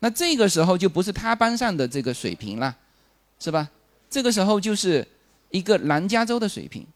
[0.00, 2.76] 那这个时候就不是他班上的这个水平了，
[3.38, 3.68] 是吧？
[4.10, 5.06] 这个时候就是
[5.50, 6.86] 一个南加州的水平，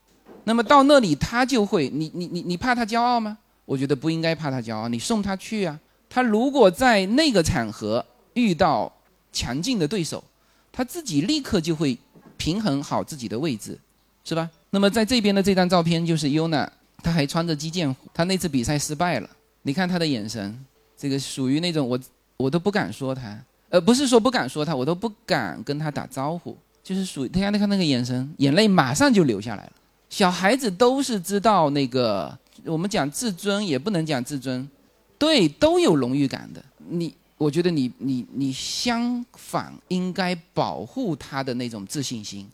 [0.45, 3.39] 那么到那里他就会，你你你你怕他骄傲吗？
[3.65, 5.79] 我觉得不应该怕他骄傲，你送他去啊。
[6.11, 8.93] 他如果在那个场合遇到
[9.33, 10.23] 强劲的对手，
[10.71, 11.97] 他自己立刻就会
[12.37, 13.79] 平衡好自己的位置，
[14.25, 14.51] 是吧？
[14.71, 16.69] 那么在这边的这张照片就是 Yuna，
[17.03, 19.31] 他还穿着击剑服，他那次比赛失败了。
[19.63, 20.59] 你看他的眼神，
[20.97, 21.99] 这个属于那种我
[22.37, 23.39] 我都不敢说他，
[23.73, 26.55] 呃，不是说不敢说他，我都不敢跟他打招呼，
[26.85, 29.73] 就是属于他看他看那个眼神，眼泪马上就流下来了。
[30.11, 34.69] 小孩子都是知道那个，我们讲自尊也不能讲自尊，
[35.17, 36.63] 对，都有荣誉感的。
[36.87, 42.47] 你，我觉得你你你相反应该保护他的那种自信心。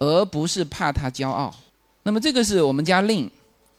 [0.00, 1.54] 而不是怕他骄傲。
[2.02, 3.30] 那么这个是我们家令，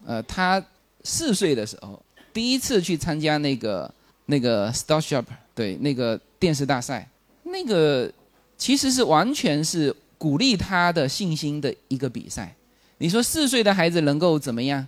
[0.05, 0.63] 呃，他
[1.03, 2.01] 四岁的时候
[2.33, 3.93] 第一次去参加那个
[4.25, 7.07] 那个 Star Shop，对，那个电视大赛，
[7.43, 8.11] 那个
[8.57, 12.55] 其实是完全是鼓励他的信心的一个比赛。
[12.97, 14.85] 你说四岁的孩子能够怎么样？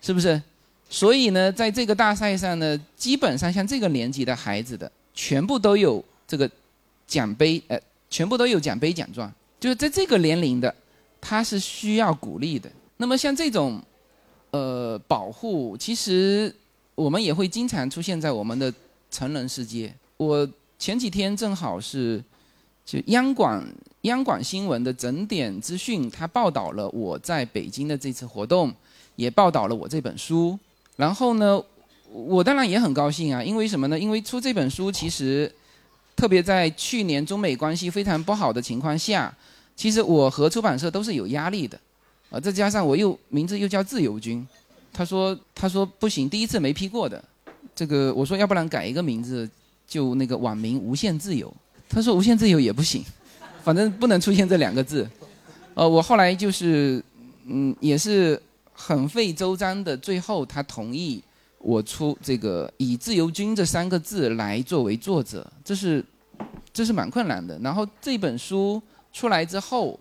[0.00, 0.40] 是不是？
[0.88, 6.48] 所以呢，在这个大赛上呢，基本上像这个年纪的孩子的，全部都有这个
[7.06, 9.32] 奖杯，呃，全部都有奖杯奖状。
[9.58, 10.72] 就是在这个年龄的，
[11.20, 12.70] 他是需要鼓励的。
[12.98, 13.82] 那么像这种，
[14.50, 16.54] 呃，保护，其实
[16.96, 18.72] 我们也会经常出现在我们的
[19.10, 19.94] 成人世界。
[20.16, 22.22] 我前几天正好是，
[22.84, 23.64] 就央广
[24.02, 28.74] 央广新闻的整点资讯，它报道了我在北京的这次活动，
[29.14, 30.58] 也报道了我这本书。
[30.96, 31.62] 然后呢，
[32.10, 33.98] 我当然也很高兴啊，因为什么呢？
[33.98, 35.54] 因为出这本书，其实
[36.16, 39.32] 特别在去年中美关系非常不好的情况下。
[39.76, 41.78] 其实我和出版社都是有压力的，
[42.30, 44.46] 啊，再加上我又名字又叫自由军，
[44.96, 47.22] 他说他说不行，第一次没批过的，
[47.74, 49.46] 这个我说要不然改一个名字，
[49.86, 51.52] 就那个网名无限自由，
[51.86, 53.04] 他说无限自由也不行，
[53.62, 55.06] 反正不能出现这两个字，
[55.74, 57.04] 呃，我后来就是
[57.44, 58.40] 嗯也是
[58.72, 61.22] 很费周章的，最后他同意
[61.58, 66.02] 我出这个以自由军这三个字来作为作者，这是
[66.72, 68.82] 这是蛮困难的，然后这本书。
[69.12, 69.98] 出来之后，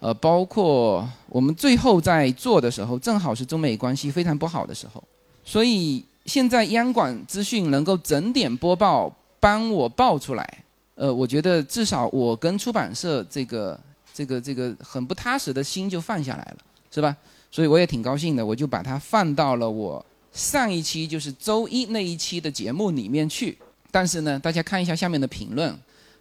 [0.00, 5.02] 呃，包括我们最后在做的时候，正好是中美关系非常不好的时候，
[5.44, 13.78] 所以现在央广资讯能够整点播报，帮我报出来，呃，我觉得至少我跟出版社这个
[14.14, 16.56] 这个这个很不踏实的心就放下来了，
[16.90, 17.16] 是吧？
[17.50, 23.58] 所以我也挺高兴的，我就把它放到了我上一期就是周一那一期的节目里面去。
[23.90, 25.76] 但是呢，大家看一下下面的评论，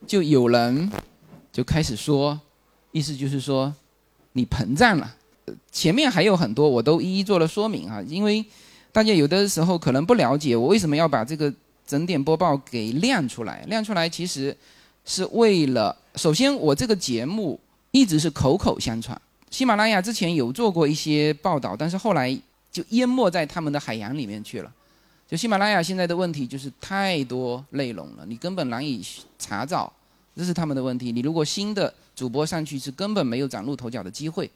[0.07, 0.91] 就有人。
[1.49, 2.39] 就开始说，
[2.97, 3.71] 意思就是说，
[4.31, 5.13] 你膨胀了。
[5.71, 8.01] 前面还有很多，我都一一做了说明啊。
[8.07, 8.43] 因为
[8.91, 11.53] 大家有的时候可能不了解我为什么要把这个
[11.85, 13.63] 整点播报给亮出来。
[13.67, 14.55] 亮出来其实
[15.05, 17.59] 是为了，首先我这个节目
[17.91, 22.35] 一直是口口相传，喜马拉雅之前有做过一些报道，但是后来
[22.71, 24.73] 就淹没在他们的海洋里面去了。
[25.29, 29.05] 就喜马拉雅现在的问题就是太多内容了，你根本难以
[29.37, 29.93] 查找。
[30.35, 31.11] 这是他们的问题。
[31.11, 34.49] 你如果新的主播上去是根本没有崭露头角的机会，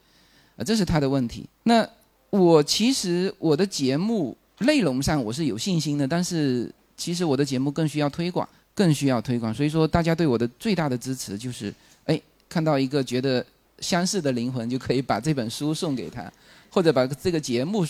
[0.57, 1.45] 啊，这是他的问题。
[1.63, 1.87] 那
[2.31, 9.53] 我其实我的节目内容上我是有信心的，但是其实我的节目更需要推广，更需要推广。
[9.53, 11.71] 所以说，大家对我的最大的支持就是，
[12.05, 12.19] 哎，
[12.49, 13.45] 看到一个觉得
[13.79, 16.31] 相似的灵魂，就可以把这本书送给他，
[16.71, 17.85] 或者把这个节目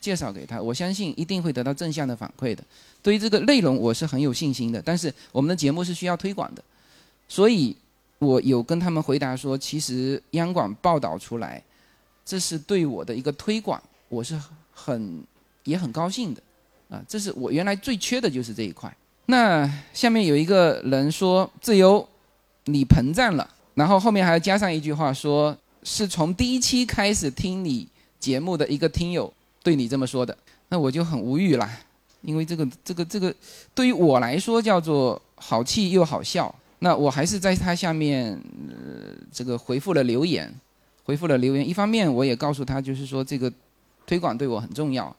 [0.00, 2.62] 介绍给他，我相信一定会得到正向的反馈的。
[3.02, 4.82] 对于这个内容，我是很有信心的。
[4.84, 6.62] 但是我们的节目是需要推广的，
[7.28, 7.74] 所以
[8.24, 11.62] 我有跟他们回答说，其实央广报道出来，
[12.24, 14.40] 这是对我的一个推广，我是
[14.72, 15.22] 很
[15.64, 16.42] 也很高兴的。
[16.88, 18.94] 啊，这是我原来最缺的就是这一块。
[19.26, 22.06] 那下面有一个人说自由，
[22.66, 27.88] 你膨胀了，然后后面还要加上一句话，说是从第一期开始听你
[28.20, 29.32] 节目的一个听友
[29.62, 30.36] 对你这么说的，
[30.68, 31.68] 那我就很无语了，
[32.20, 33.34] 因为这个这个这个
[33.74, 36.54] 对于我来说叫做好气又好笑。
[36.84, 40.52] 那我还是在他下面呃这个回复了留言，
[41.04, 41.66] 回复了留言。
[41.66, 43.50] 一方面我也告诉他，就是说这个
[44.06, 45.14] 推广对我很重要。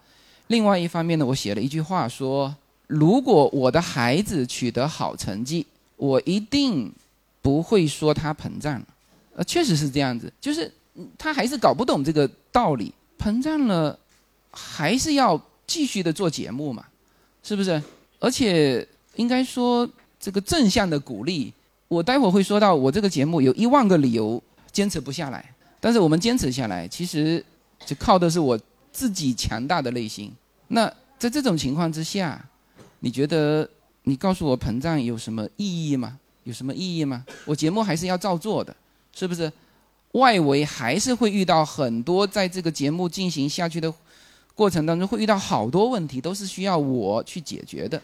[0.48, 2.56] 另外一方面呢，我写了一句话说。
[2.88, 5.66] 如果我的孩子取得好成绩，
[5.98, 6.94] 我一定
[7.42, 8.86] 不会说他膨胀了。
[9.38, 10.72] 呃，确实是这样子，就是
[11.18, 13.98] 他还是搞不懂这个道理，膨胀了
[14.52, 16.86] 还是要继续的做节目嘛，
[17.42, 17.82] 是不是？
[18.20, 19.90] 而且应该说
[20.26, 21.54] 这个正向的鼓励，
[21.88, 27.46] 我待会儿会说到，我这个节目有一万个理由坚持不下来，但是我们坚持下来，其实
[27.86, 28.60] 就靠的是我
[28.92, 30.34] 自己强大的内心。
[30.70, 32.44] 那在这种情况之下。
[33.02, 33.70] 你觉得
[34.04, 36.18] 你告诉我膨胀有什么意义吗？
[36.44, 37.24] 有什么意义吗？
[37.46, 38.76] 我节目还是要照做的，
[39.14, 39.52] 是不是？
[40.14, 43.94] 外围还是会遇到很多，在这个节目进行下去的
[44.56, 48.02] 过程当中，会遇到好多问题，都是需要我去解决的。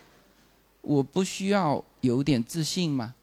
[0.82, 3.14] 我不需要有点自信吗？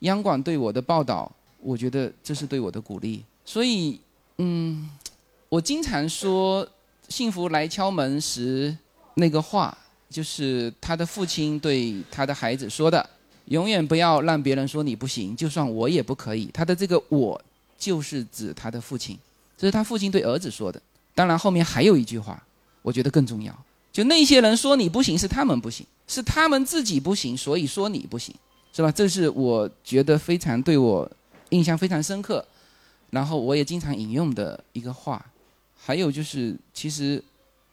[0.00, 3.24] 央广对我的报道，我觉得这是对我的鼓励。
[3.44, 4.00] 所以，
[4.38, 4.88] 嗯，
[5.48, 6.66] 我经常说
[7.08, 8.76] “幸福来敲门”时
[9.14, 9.76] 那个话。
[10.10, 13.08] 就是他的父亲对他的孩子说的
[13.46, 17.40] ：“永远不要让别人说你不行，就算我也不可以。”他的这个“我”
[17.78, 19.16] 就是指他的父亲，
[19.56, 20.82] 这是他父亲对儿子说的。
[21.14, 22.42] 当然，后面还有一句话，
[22.82, 23.56] 我觉得更重要：
[23.92, 28.34] 就那些人说你不行，是他们不行，是他们自己不行，所以说你不行，
[28.72, 28.90] 是吧？
[28.90, 31.10] 这是我觉得非常对我
[31.50, 32.44] 印象非常深刻，
[33.10, 35.24] 然后我也经常引用的一个话。
[35.76, 37.22] 还有就是，其实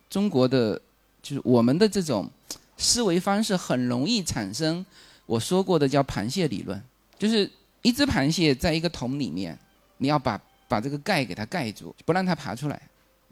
[0.10, 0.80] 中国的。
[1.20, 2.30] 就是我们的这种
[2.78, 4.86] 思维方式很容易产生
[5.26, 6.82] 我说过的叫螃蟹理论，
[7.20, 7.50] 就是
[7.82, 9.58] 一只螃蟹在一个桶里面，
[9.98, 12.82] 你要把把这个盖给它盖住，不让它爬出来，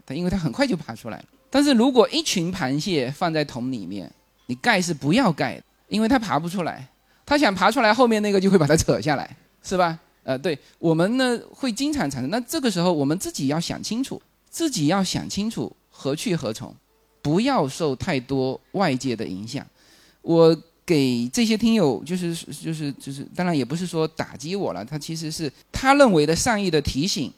[0.04, 1.24] 它因为它很快就爬出来了。
[1.48, 4.12] 但是如果一群螃蟹放在桶里面，
[4.46, 6.88] 你盖是不要盖，因为它爬不出来，
[7.24, 9.98] 它想爬出来，后面那个就会把它扯下来，是吧？
[10.22, 16.74] 呃，对我们呢会经常产生，那这个时候我们自己要想清楚，自己要想清楚何去何从。
[17.22, 19.66] 不要受太多外界的影响。
[20.22, 27.32] 我给这些听友，就是就是就是，当然也不是说打击我了，他其实是他认为的善意的提醒。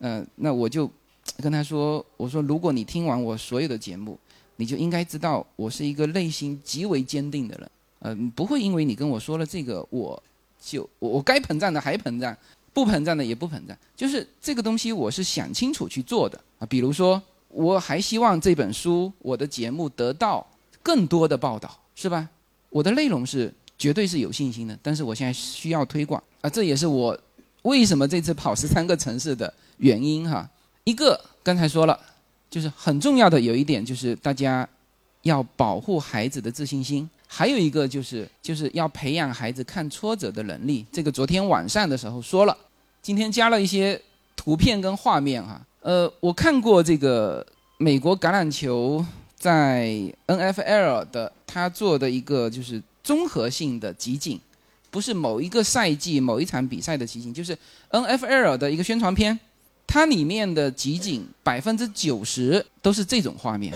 [0.00, 0.90] 嗯，那我就
[1.38, 4.18] 跟他说，我说如果你听完我所有的节目，
[4.56, 7.70] 你就应该知道我是一个内心极为坚定的人。
[8.00, 10.22] 嗯，不会因为你跟我说了这个，我
[10.60, 12.36] 就我我该膨胀的还膨胀，
[12.72, 13.76] 不膨胀的也不膨胀。
[13.96, 16.66] 就是这个东西，我是想清楚去做的啊。
[16.66, 17.22] 比如说。
[17.54, 20.46] 我还希望这本书，我的节目得到
[20.82, 22.26] 更多的报道，是吧？
[22.70, 27.14] 我的内容是绝对是有信心的，但是我现在需要推广啊，这也是我
[27.60, 30.48] 为什么这次跑十三个城市的原因哈。
[30.84, 32.00] 一个刚才说了，
[32.52, 34.68] 就是很重要的有一点就是大家
[35.22, 40.84] 要保护孩子的自信心，还有一个就是就是要培养孩子看挫折的能力。
[40.92, 42.54] 这个昨天晚上的时候说了，
[43.00, 43.98] 今天加了一些
[44.36, 45.58] 图片跟画面哈。
[45.80, 47.44] 呃，我看过这个
[47.78, 49.02] 美国橄榄球
[49.34, 49.88] 在
[50.26, 54.38] NFL 的他做的一个就是综合性的集锦，
[54.90, 57.56] 不是某一个赛季某一场比赛的集锦，就是
[57.90, 59.38] NFL 的一个宣传片，
[59.92, 63.74] 它里面的集锦百分之九十都是这种画面，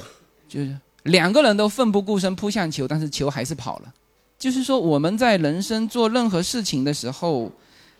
[0.48, 3.94] 就是两个人都奋不顾身扑向球，但是球还是跑了。
[4.38, 7.52] 就是说我们在人生做任何事情的时候，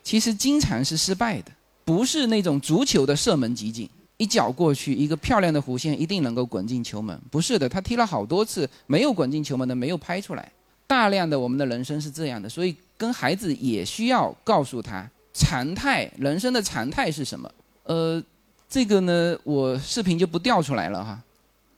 [0.02, 1.52] 其实经常是失败的，
[1.84, 3.86] 不是那种足球的射门集锦。
[4.16, 7.20] 一脚过去，一个漂亮的弧线一定能够滚进球门。
[7.30, 10.50] 不是的，他踢了好多次没有滚进球门的，没有拍出来。
[10.86, 17.50] 大量的我们的人生是这样的，所以跟孩子也需要告诉他常态，人生的常态是什么。
[17.86, 18.22] 呃，
[18.68, 21.22] 这个呢，我视频就不调出来了哈。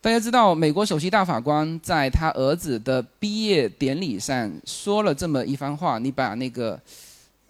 [0.01, 6.81] 大家知道，美国首席大法官在他儿子的毕业典礼上说了这么一番话，你把那个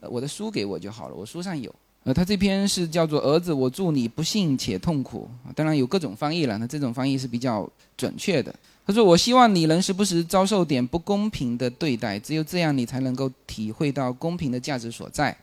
[0.00, 1.72] 呃我的书给我就好了，我书上有。
[2.04, 8.54] 呃，他这篇是叫做《儿子，我祝你不幸且痛苦》，当然有各种翻译了，那这种翻译是比较准确的。
[8.86, 15.36] 他说：“我希望你能时不时遭受点不公平的对待，只有这样，你才能够体会到公平的价值所在。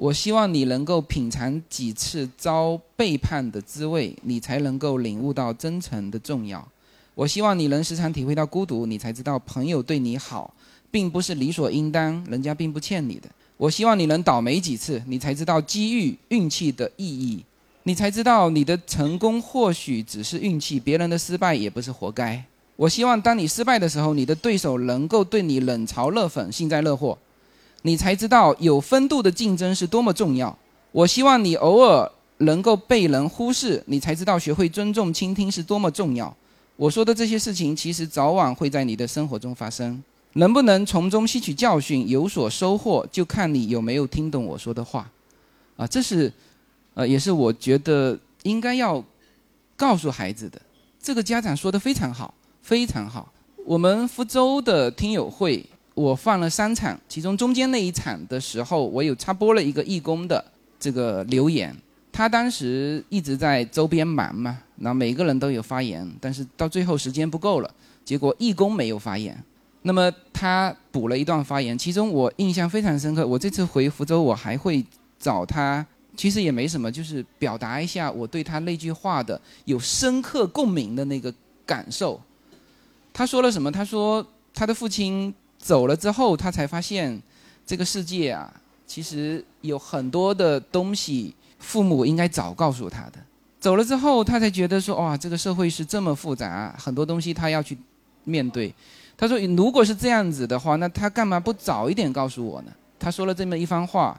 [0.00, 6.66] 我希望你能够品尝几次遭背叛的滋味，你才能够领悟到真诚的重要。
[7.14, 10.54] 我希望你能时常体会到孤独，你才知道朋友对你好，
[10.90, 13.28] 并不是理所应当，人家并不欠你的。
[13.58, 17.44] 我希望你能倒霉几次，你才知道机遇、运气的意义，
[17.82, 22.42] 你才知道你的成功或许只是运气，别人的失败也不是活该。
[22.76, 27.18] 我希望当你失败的时候，你的对手能够对你冷嘲热讽、幸灾乐祸，
[27.82, 30.56] 你才知道有风度的竞争是多么重要。
[30.92, 36.34] 我希望你偶尔能够被人忽视，你才知道学会尊重、倾听是多么重要。
[36.76, 40.02] 我说的这些事情，其实早晚会在你的生活中发生。
[40.34, 45.10] 能不能从中吸取教训，有所收获，就看你有没有听懂我说的话。
[45.76, 46.32] 啊，这是，
[46.94, 49.02] 呃，也是我觉得应该要
[49.76, 50.60] 告诉孩子的。
[51.02, 53.32] 这个家长说的非常好，非常好。
[53.66, 55.64] 我们福州的听友会，
[55.94, 60.44] 我放了三场，其中中间那一场的时候，我有插播了一个义工的
[60.78, 61.76] 这个留言。
[62.12, 67.70] 他当时一直在周边忙嘛，然后每个人都有发言，但是到最后时间不够了，
[68.04, 69.36] 结果义工没有发言。
[69.82, 73.26] 那么他补了一段发言，其中我印象非常深刻。
[73.26, 74.84] 我这次回福州，我还会
[75.18, 75.86] 找他，
[76.16, 81.32] 其实也没什么，就是表达一下我对他那句话的有深刻共鸣的那个
[81.64, 82.20] 感受。
[83.12, 83.70] 他说了什么？
[83.70, 87.22] 他说他的父亲走了之后，他才发现
[87.64, 88.52] 这个世界啊，
[88.86, 91.34] 其实有很多的东西。
[91.60, 93.18] 父母应该早告诉他的，
[93.60, 97.76] 走了之后，他才觉得说哇，这个社会是这么复杂，很多东西他要去
[98.24, 98.74] 面对。
[99.14, 102.72] 他说，如果是这样子的话，那他干嘛不早一点告诉我呢？
[102.98, 104.18] 他说了这么一番话，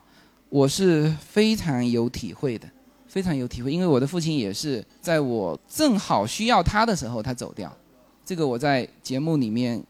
[0.49, 2.69] 我是非常有体会的，
[3.07, 7.75] 非常有体会，因为我的父亲也是在我正好需要他的时候他走掉，
[8.23, 9.83] 这个我在节目里面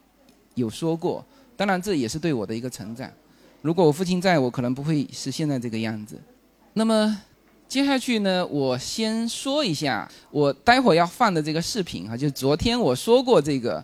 [0.54, 1.22] 有说过。
[1.56, 3.10] 当然，这也是对我的一个成长。
[3.60, 6.20] 如果我父亲在我，可能不会是现在这个样子。
[6.72, 7.20] 那么。
[7.68, 13.82] 接下去呢，我先说一下我待会要放的这个视频哈，就昨天我说过这个，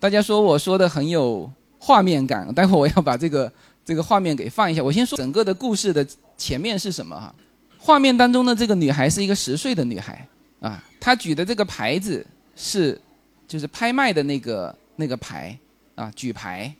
[0.00, 1.48] 大家说我说的很有
[1.78, 3.52] 画面感，待会我要把这个
[3.86, 4.82] 这个画面给放一下。
[4.82, 6.04] 我先说整个的故事的
[6.36, 7.32] 前面是什么哈？
[7.78, 10.26] 画面当中的这个女孩是一个十岁的女孩
[10.58, 13.00] 啊，她举的这个牌子是
[13.46, 15.56] 就是拍卖的那个那个牌
[15.94, 16.74] 啊，举牌。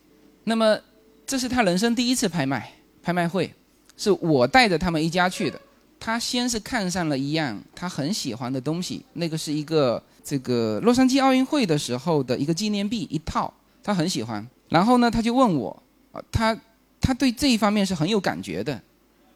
[0.49, 0.79] 那么
[1.27, 2.73] 这是他人生第一次拍卖
[3.03, 3.53] 拍卖会，
[3.99, 5.61] 是我带着他们一家去的。
[6.01, 14.47] 他先是看上了一样他很喜欢的东西，那个是一个这个洛杉矶奥运会的时候的一个纪念币一套，他很喜欢。
[14.71, 15.83] 然后呢，他就问我，
[16.13, 16.59] 啊，他
[17.01, 18.81] 他对这一方面是很有感觉的，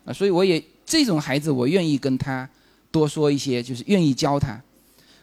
[0.06, 2.48] 啊，所以我也这种孩子我愿意跟他
[2.90, 4.58] 多说一些，就是愿意教他。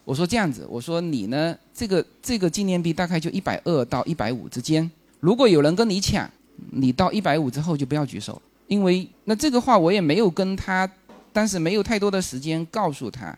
[0.04, 4.88] 我说这样子，我说你呢，这个这个纪念币大概就一百二到一百五之间，
[5.20, 6.28] 如果有人跟你抢，
[6.70, 10.90] 你到一百五之后就不要举手，因为那这个话我也没有跟他。
[11.32, 13.32] 但是没有太多的时间告诉他，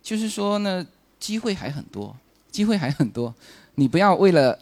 [0.00, 0.86] 就是说呢，
[1.18, 2.16] 机会还很多，
[2.52, 3.34] 机会还很多。
[3.74, 4.56] 你不要为了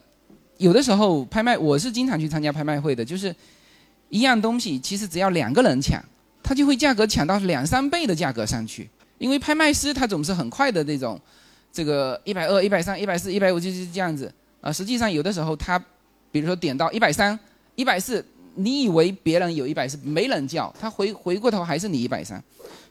[0.57, 3.37] 有的时候拍卖，我是经常去参加拍卖会的，就是
[4.09, 6.03] 一样东西，其实只要两个人抢，
[6.43, 8.89] 他就会价格抢到两三倍的价格上去。
[9.19, 11.21] 因为拍卖师他总是很快的那种，
[11.71, 14.33] 这个一百二、一百三、一百四、一百五就是这样子
[14.63, 14.73] 啊。
[14.73, 15.79] 实际上有的时候他，
[16.35, 17.39] 比如说点到一百三、
[17.77, 18.25] 一百四。
[18.57, 22.41] 你以为别人有一百四没人叫他回回过头还是你一百三，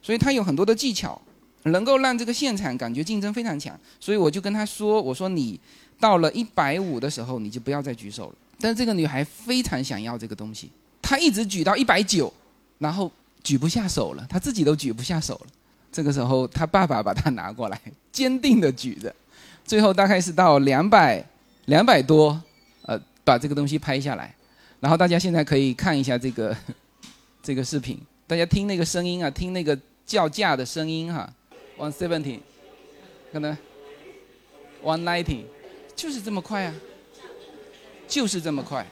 [0.02, 1.18] 所以他有很多的技巧，
[1.64, 3.74] 能够让这个现场感觉竞争非常强。
[3.98, 5.58] 所以我就跟他说：“我说你
[5.98, 10.70] 到了一百五的时候，你就不要再举手了。”但这个女孩非常想要这个东西，
[11.02, 12.34] 她一直举到一百九，
[12.80, 13.10] 然后
[13.42, 15.48] 举不下手了，她自己都举不下手了。
[15.94, 17.80] 这个时候，她爸爸把她拿过来，
[18.12, 19.16] 坚定的举着，
[19.64, 21.26] 最后大概是到两百
[21.68, 22.44] 两百多，
[23.24, 24.34] 把这个东西拍下来。
[24.80, 26.56] 然后大家现在可以看一下这个
[27.42, 27.98] 这个视频，
[28.28, 31.32] 大家听那个声音啊，听那个叫价的声音哈
[31.78, 32.40] ，one seventy，
[33.32, 33.58] 可能
[34.84, 35.44] one ninety，
[35.96, 36.76] 就是这么快啊，
[38.08, 38.86] 就是这么快。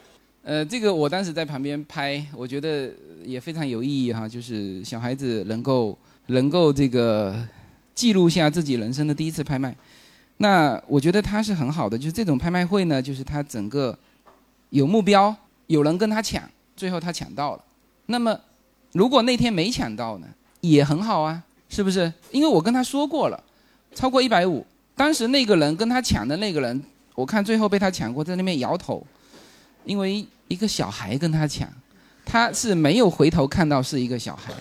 [0.44, 2.92] 呃，这个我当时在旁边拍，我觉得
[3.24, 7.48] 也非常有意义哈，就是小孩子能够能够这个
[7.94, 9.76] 记录下自己人生的第一次拍卖，
[10.38, 13.96] 那我觉得他是很好的，就是这种拍卖会呢，就是它整个
[14.72, 15.34] 有目标。
[15.68, 16.44] 有人跟他抢，
[16.76, 17.64] 最后他抢到了。
[18.08, 18.38] 那么，
[18.92, 20.28] 如果那天没抢到呢，
[20.60, 22.12] 也很好啊，是不是？
[22.30, 23.42] 因为我跟他说过了，
[23.96, 24.66] 超过一百五。
[24.94, 26.84] 当时那个人跟他抢的那个人，
[27.16, 29.02] 我看最后被他抢过，在那边摇头，
[29.86, 31.70] 因为一个小孩跟他抢，
[32.26, 34.52] 他是没有回头看到是一个小孩。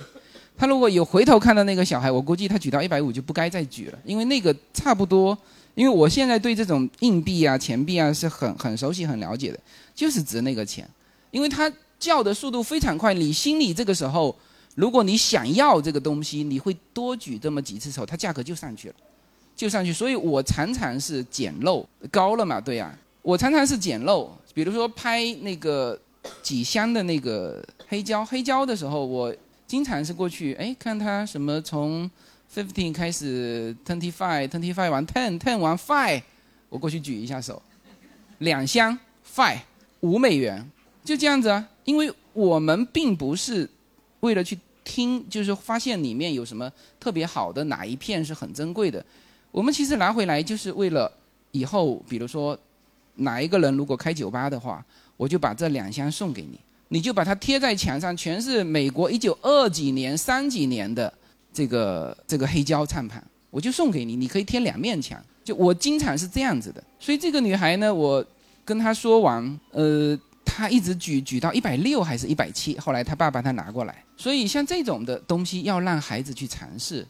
[0.57, 5.37] 他如果有回头看到那个小孩，我估计他举到一百五就不该再举了，因为那个差不多。
[5.77, 9.59] 因为我现在对这种硬币啊、钱币啊是很很熟悉、很了解的，
[10.01, 10.89] 就是值那个钱。
[11.31, 14.35] 因为它叫的速度非常快，你心里这个时候，
[14.75, 18.95] 如果你想要这个东西，你会多举这么几次手，它价格就上去了，
[19.55, 26.01] 就上去，所以我常常是捡漏高了嘛，对呀、我常常是捡漏，比如说拍那个
[26.43, 29.33] 几箱的那个黑胶，黑胶的时候，我
[29.67, 32.11] 经常是过去，哎，看他什么从
[32.53, 36.23] fifteen 开始 twenty five twenty five 完 ten ten 完 five，
[36.69, 37.63] 我过去举一下手，
[38.39, 39.61] 两箱 five
[40.01, 40.69] 五美元，
[41.05, 43.69] 就这样子啊，因为我们并不是
[44.21, 49.05] 为了去听，就是发现里面有什么特别好的哪一片是很珍贵的，
[49.51, 51.11] 我们其实拿回来就是为了
[51.53, 52.59] 以后，比如说
[53.17, 54.85] 哪一个人如果开酒吧的话，
[55.17, 61.13] 我就把这两箱送给你，你就把它贴在墙上，全是美国一九二几年、三几年的
[61.53, 65.23] 这个这个黑胶唱盘，我就送给你，你可以贴两面墙。
[65.43, 68.25] 就我经常是这样子的，所以这个女孩呢，我
[68.71, 74.05] 跟他说完，呃，他一直举举到一百六还是一百七，后来他爸把他拿过来。
[74.17, 77.05] 所以像这种的东西要让孩子去尝试，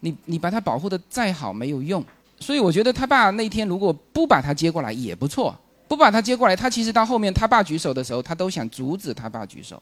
[0.00, 2.04] 你你把他保护的再好没有用。
[2.40, 9.80] 所以我觉得他爸那天如果不把他接过来也不错，不把他接过来，他其实到后面他爸举手的时候，他都想阻止他爸举手，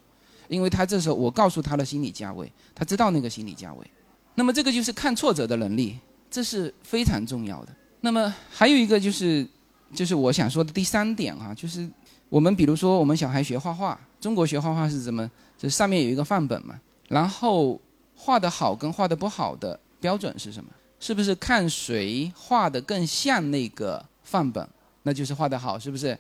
[0.49, 3.91] 因为他这时候我告诉他的心理价位，他知道那个心理价位。
[4.35, 5.99] 那么这个就是看挫折的能力，
[6.31, 7.75] 这是非常重要的。
[8.03, 9.49] 那么还有一个就是，
[9.95, 11.88] 就是我想说的第三点啊，就是
[12.28, 15.30] 我们比如说我们小孩学画画，中国学画画是怎么？
[15.57, 16.78] 就上面有一个范本嘛，
[17.09, 17.80] 然后
[18.16, 20.70] 画的好跟画的不好的标准是什么？
[21.01, 24.66] 是不是看谁画的更像那个范本，
[25.03, 26.18] 那就是画的好，是不是？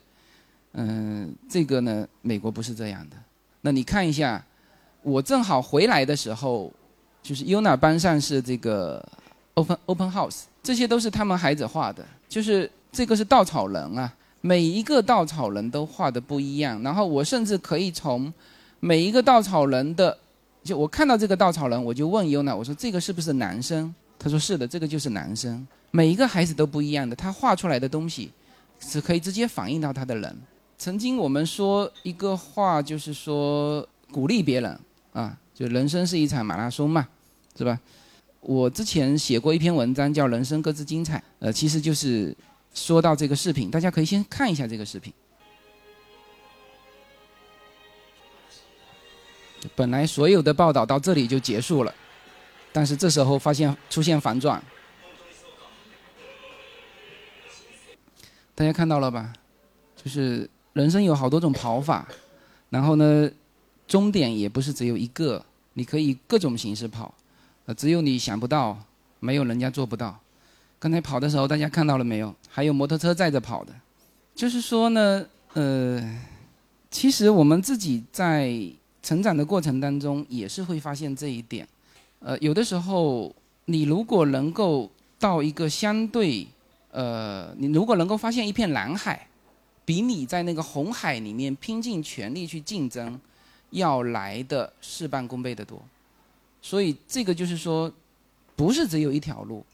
[0.72, 3.16] 嗯，这个呢，美国不是这样的。
[3.62, 4.44] 那你看一下，
[5.02, 6.70] 我正好回来的时候，
[7.22, 9.02] 就是 UNA 班上是这个
[9.54, 16.80] Open Open House，这些都是他们孩子画的，就是这个是稻草人啊，每一个稻草人都画的不一样。
[16.84, 18.32] 然后我甚至可以从
[18.78, 20.16] 每一个稻草人的，
[20.62, 23.92] 就我看到这个稻草人，我就问优娜我说这个是不是男生？
[24.16, 25.66] 他说是的，这个就是男生。
[25.90, 28.30] 每一个孩子都不一样的，他画出来的东西
[28.78, 30.36] 是可以直接反映到他的人。
[30.78, 34.80] 曾经我们说一个话，就是说鼓励别人
[35.12, 37.08] 啊，就人生是一场马拉松嘛，
[37.58, 37.78] 是吧？
[38.40, 42.36] 我之前写过一篇文章叫《人生各自精彩》，呃，其实就是
[42.74, 45.12] 说到这个视频，大家可以先看一下这个视频。
[49.74, 51.94] 本来所有的报道到这里就结束了，
[52.72, 54.62] 但是这时候发现出现反转，
[58.54, 59.32] 大家看到了吧？
[59.96, 62.06] 就是人生有好多种跑法，
[62.68, 63.30] 然后呢，
[63.88, 67.14] 终点也不是只有一个，你可以各种形式跑，
[67.64, 68.78] 呃，只有你想不到，
[69.18, 70.20] 没有人家做不到。
[70.84, 72.34] 刚才跑的时候，大家看到了没有？
[72.46, 73.72] 还有摩托车载着跑的，
[74.34, 76.20] 就是说呢，呃，
[76.90, 78.54] 其实我们自己在
[79.02, 81.66] 成长的过程当中，也是会发现这一点。
[82.18, 86.46] 呃，有的时候你如果能够到一个相对，
[86.90, 89.26] 呃，你如果能够发现一片蓝海，
[89.86, 93.18] 比你在那个红海里面拼尽全力去竞争，
[93.70, 95.80] 要来的事半功倍的多。
[96.60, 97.90] 所以这个就是说，
[98.54, 99.64] 不是只有一条路。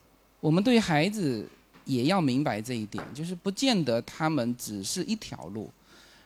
[0.41, 1.47] 我们对孩子
[1.84, 5.70] 也要明白这一点，就是不见得他们只是一条路。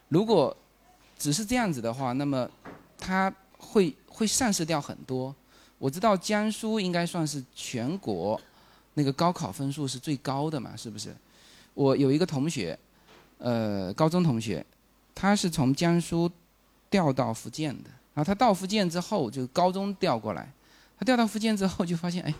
[0.08, 0.56] 如果
[1.18, 2.48] 只是这样子的话，那么
[2.98, 5.34] 他会会丧失掉很多。
[5.78, 8.40] 我知道江苏应该算是全国
[8.94, 11.14] 那个高考分数是最高的嘛，是不是？
[11.74, 12.78] 我有一个同学，
[13.38, 14.64] 呃，高中同学，
[15.14, 16.30] 他是从江苏
[16.88, 20.52] 调到福建的，然后他到福建之后就高中调过来，
[20.96, 22.32] 他调到福建之后就发现，哎，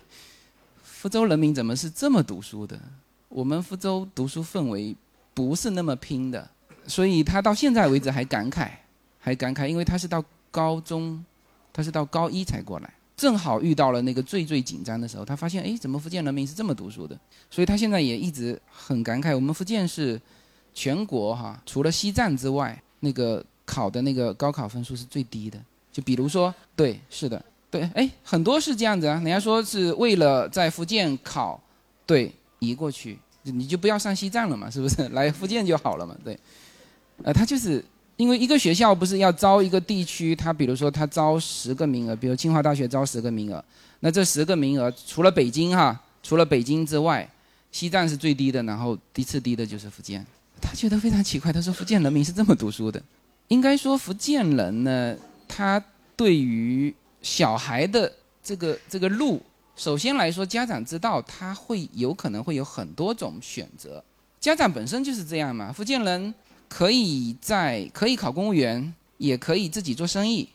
[1.05, 2.81] 福州人民怎么是这么读书的？
[3.29, 4.97] 我们福州读书氛围
[5.35, 6.49] 不是那么拼的，
[6.87, 8.71] 所以他到现在为止还感慨，
[9.19, 11.23] 还感慨，因为他是到高中，
[11.75, 17.15] 他是到高一才过来，正好遇到了那个最最紧张的时候，他发现，哎，怎么福建人民是这么读书的？
[17.51, 20.19] 所以他现在也一直很感慨，我们福建是
[20.73, 25.61] 全国哈，除了西藏之外，那个考的那个高考分数是最低的。
[25.93, 27.45] 就比如说，对，是的，
[27.75, 29.15] 对，哎，很多是这样子啊。
[29.15, 31.61] 人家说是为了在福建考，
[32.07, 35.03] 对，移过去，你就不要上西藏了嘛，是不是？
[35.11, 36.39] 来福建就好了嘛，对。
[37.25, 37.85] 呃，他就是
[38.17, 43.65] 因为一个学校不是要招一个地区，他比如说他招十个名额，比如清华大学招十个名额，
[43.99, 47.29] 那这十个名额除了北京哈，除了北京之外，
[47.73, 50.25] 西藏是最低的，然后第次低的就是福建。
[50.61, 53.03] 他觉得非常奇怪，他说福建人民是这么读书的，
[53.49, 55.17] 应该说福建人呢，
[55.49, 55.83] 他
[56.15, 56.95] 对于
[57.25, 58.13] 小孩的
[58.43, 59.41] 这个这个路，
[59.75, 64.05] 首先来说，家长知道他会有可能会有很多种选择，
[64.39, 65.73] 家长本身就是这样嘛。
[65.73, 66.35] 福建人
[66.69, 70.47] 可以在可以考公务员，也可以自己做生意，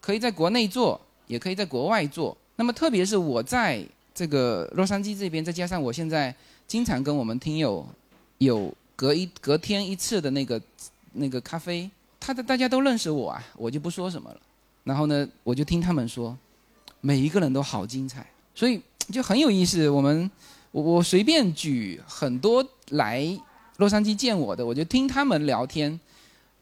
[0.00, 2.34] 可以在国内做，也可以在国外做。
[2.56, 6.34] 那么特别是我在这个洛杉矶这边，再加上我现在
[6.66, 7.86] 经常跟我们听友
[8.38, 10.58] 有隔一隔天一次的那个
[11.12, 14.40] 那个咖啡，他的大家都认识我啊，我就不说什么了。
[14.84, 16.36] 然后呢，我就听他们说，
[17.00, 18.24] 每一个人都好精彩，
[18.54, 18.80] 所以
[19.10, 19.88] 就很有意思。
[19.88, 20.30] 我们
[20.70, 23.26] 我我随便举很多来
[23.78, 25.98] 洛杉矶见我的，我就听他们聊天，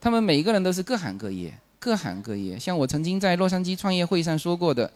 [0.01, 2.59] 他们每一个人都是各行各业，各行各业。
[2.59, 4.91] 像我曾经在洛杉矶创业会上说过的，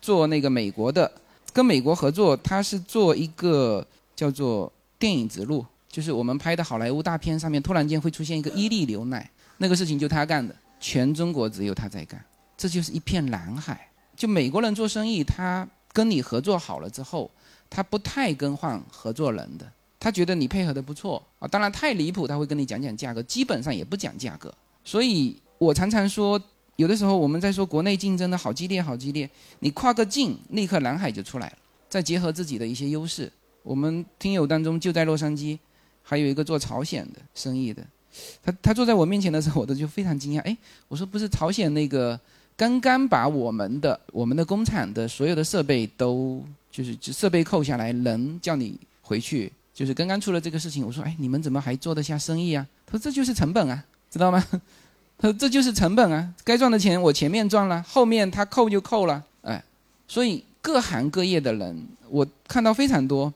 [0.00, 1.10] 做那个美国的，
[1.52, 12.20] 跟美国合作，他是做一个叫做电影植入，就是我们拍的好莱坞大片上面突然间会出现一个伊利牛奶，那个事情就他干的，全中国只有他在干。
[12.62, 13.88] 这就是一片蓝海。
[14.14, 17.28] 就美国人做生意，他跟你合作好了之后，
[17.68, 19.68] 他不太更换合作人的。
[19.98, 24.54] 他觉得你配合的不错啊，当然太离谱，他会跟你讲讲价格，基本上也不讲价格。
[24.84, 26.40] 所以我常常说，
[26.76, 31.56] 有的时候我们在说国内竞争的好激烈，好激烈，你跨个境，立刻蓝海就出来了。
[31.88, 33.32] 再结合自己的一些优势，
[33.64, 35.58] 我们听友当中就在洛杉矶，
[36.00, 37.84] 还有一个做朝鲜的生意的，
[38.40, 40.40] 他他坐在我面前的时候，我都就非常惊讶。
[40.42, 40.56] 哎，
[40.86, 42.20] 我说不是朝鲜那个。
[42.56, 50.86] 刚刚把我们的我们的工厂的所有的设备都就是设备扣下来，人叫你回去，就是刚刚出了这个事情。
[50.86, 52.64] 我说，哎，你们怎么还做得下生意啊？
[52.86, 54.44] 他说这就是成本啊，知道吗？
[55.18, 59.62] 他说这就是成本啊，该赚的钱我前面赚了，后面他扣就扣了，哎，
[60.06, 63.32] 所以各行各业的人，我看到非常多，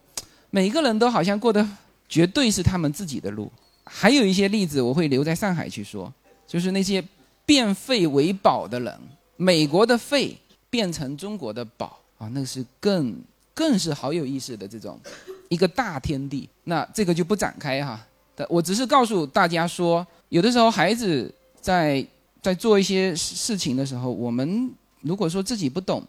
[0.51, 1.67] 每个人都好像过得
[2.09, 3.51] 绝对是他们自己的路。
[3.85, 6.13] 还有一些例子我会留在上海去说，
[6.47, 7.03] 就是那些。
[7.47, 8.93] 变废为宝的人，
[9.37, 10.37] 美国的废
[10.69, 13.17] 变成中国的宝啊，那是更
[13.55, 15.01] 更是好有意思的这种
[15.49, 16.49] 一个大天地。
[16.65, 18.05] 那这个就不展开哈，
[18.49, 22.05] 我只是告诉大家说，有的时候孩子在
[22.43, 24.71] 在做一些事情的时候，我们
[25.01, 26.05] 如果说自己不懂，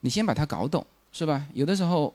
[0.00, 1.46] 你先把它搞懂，是吧？
[1.54, 2.12] 有的时候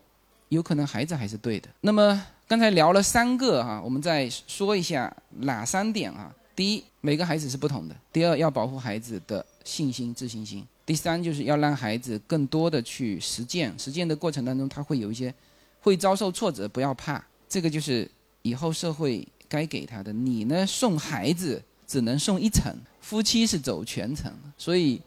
[0.49, 1.70] 有可能孩子还是对的。
[1.80, 6.30] 那么刚才聊了三个哈，我们再说一下哪三点啊？
[6.56, 13.74] 第一，每个孩子是不同的；第二，要保护孩子的信心、自信心；第三，就是要让孩子更多的去实践。
[13.80, 15.34] 实践的过程当中，他会有一些
[15.82, 17.24] 会遭受挫折，不要怕。
[17.47, 18.10] 这个就是
[18.41, 20.12] 以后社会该给他的。
[20.12, 24.32] 你呢，送孩子只能送一程，夫妻是走全程。
[24.58, 25.02] 所以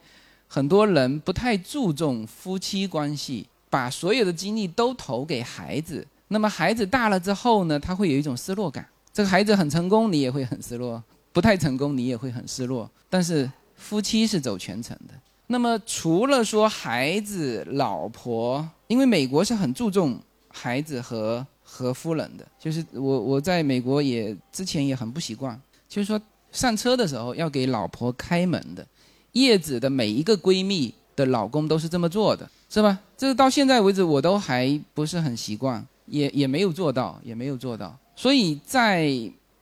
[0.47, 6.05] 很多人不太注重夫妻关系，把所有的精力都投给孩子。
[6.27, 8.87] 那么孩子大了之后呢，他会有一种失落感。
[9.13, 11.01] 这个孩子很成功，你也会很失落。
[11.35, 12.89] 不太成功，你也会很失落。
[13.09, 15.13] 但是夫妻是走全程的。
[15.47, 20.17] 那么除了说孩子、老婆，因为美国是很注重
[20.47, 22.47] 孩子和和夫人的。
[22.57, 25.59] 就是我我在美国也之前也很不习惯，
[25.89, 26.17] 就是说
[26.53, 28.87] 上车的时候要给老婆开门的。
[29.33, 32.97] 叶子的每一个闺蜜的老公都是这么做的，是吧？
[33.17, 37.93] 这到现在为止我都还不是很习惯，也也没有做到，也没有做到。
[38.15, 39.11] 所以在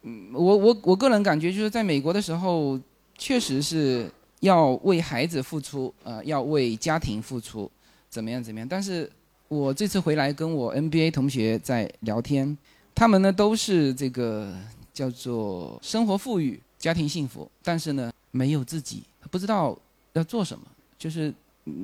[0.04, 2.80] 嗯，我我我个人感觉就是在美国的时候，
[3.18, 7.72] 确实是要为孩子付出，呃，要为家庭付出，
[8.10, 8.68] 怎么样怎么样。
[8.68, 9.10] 但是
[9.48, 12.58] 我这次回来跟我 NBA 同学在聊天，
[12.94, 14.54] 他们呢都是这个
[14.94, 19.78] 叫做生活富裕、家庭幸福，但是呢没有自己，不知道
[20.14, 20.66] 要做什么。
[20.98, 21.34] 就是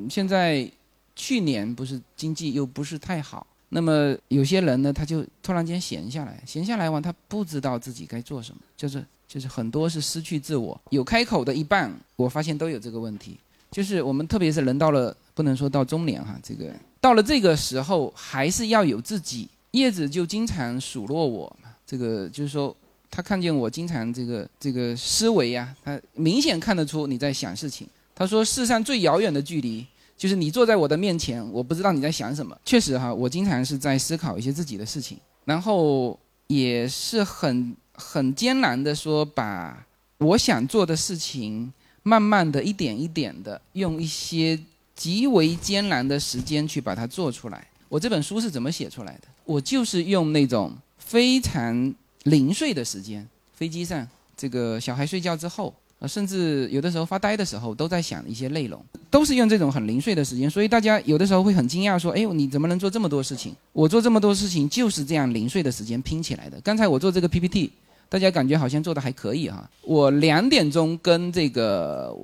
[0.09, 0.69] 现在
[1.15, 3.47] 去年不是经济又不是太好。
[3.69, 10.79] 那么有些人呢，他就突然间闲下来，闲下来完，他不知道自己该做什么，就是就是很多是失去自我。
[10.89, 13.37] 有开口的一半，我发现都有这个问题。
[13.71, 19.47] 就是我们特别是人到了，不能说到中年哈，这个到了这个时候，还是要有自己。
[19.71, 21.55] 叶子就经常数落我，
[21.85, 22.75] 这个就是说，
[23.11, 27.87] 他看见我经常这个这个思维呀，他明显看得出你在想事情。
[28.15, 29.85] 他说，世上最遥远的距离。
[30.19, 32.55] 就是你坐在我的面前，我不知道你在想什么。
[32.65, 41.71] 确实哈，我经常是在思考一些自己的事情，然后也是很很艰难的说，把我想做的事情，
[42.03, 44.59] 慢慢的一点一点的，用一些
[44.93, 47.65] 极为艰难的时间去把它做出来。
[47.87, 49.21] 我这本书是怎么写出来的？
[49.45, 54.05] 我就是用那种非常零碎的时间，飞机上
[54.35, 55.73] 这个小孩睡觉之后。
[55.99, 58.81] 啊，甚至有的时候发呆的时候，都在想一些内容，
[59.11, 66.59] 都是用这种很零碎的时间，所以大家有的时候会很惊讶，说：“哎呦，你怎么能做这么多事情？”我做这么多事情就是这样零碎的时间拼起来的。
[66.61, 67.69] 刚才我做这个 PPT，
[68.07, 69.69] 大家感觉好像做的还可以哈。
[69.81, 72.15] 我两点钟跟这个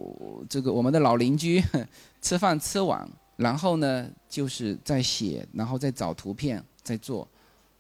[0.48, 1.62] 这个我们的老邻居
[2.22, 3.06] 吃饭吃完，
[3.36, 7.28] 然后呢就是在写，然后再找图片再做，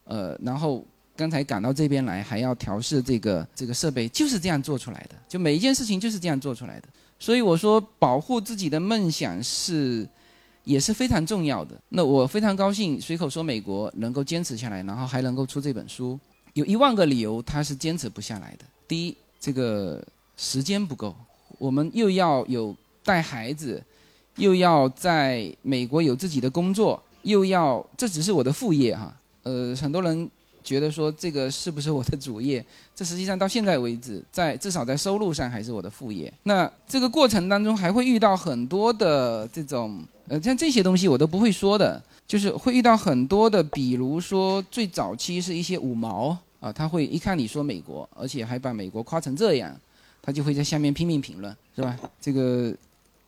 [0.03, 0.83] 呃，然后。
[1.15, 5.15] 刚才赶到这边来，还要调试这个这个设备，就是这样做出来的。
[5.27, 6.87] 就每一件事情就是这样做出来的。
[7.17, 10.07] 所以我说，保护自己的梦想是
[10.65, 11.79] 也是非常重要的。
[11.89, 16.19] 那我非常高兴，随口说美国能够坚持下来，然后还能够出这本书。
[16.53, 18.65] 有一万个理由，他是坚持不下来的。
[18.87, 20.05] 第一，这个
[20.35, 21.15] 时间不够，
[21.57, 23.81] 我们又要有带孩子，
[24.35, 29.15] 又要在美国有自己的工作，又要这只是我的副业哈。
[29.43, 30.29] 呃，很多人
[30.65, 32.65] 觉得说这个是不是我的主业？
[32.93, 36.33] 这实际上到现在为止，在至少在收入上还是我的副业。
[36.43, 46.37] 那这个过程当中还会遇到很多的这种呃，像这些东西我都不会说的，就是会遇到很多的，比如说最早期是一些五毛。
[46.61, 49.79] 啊，他会一看你说美国，而且还把美国夸成这样，
[50.19, 51.95] 他就会在下面拼命评论，是吧？
[52.19, 52.73] 这个，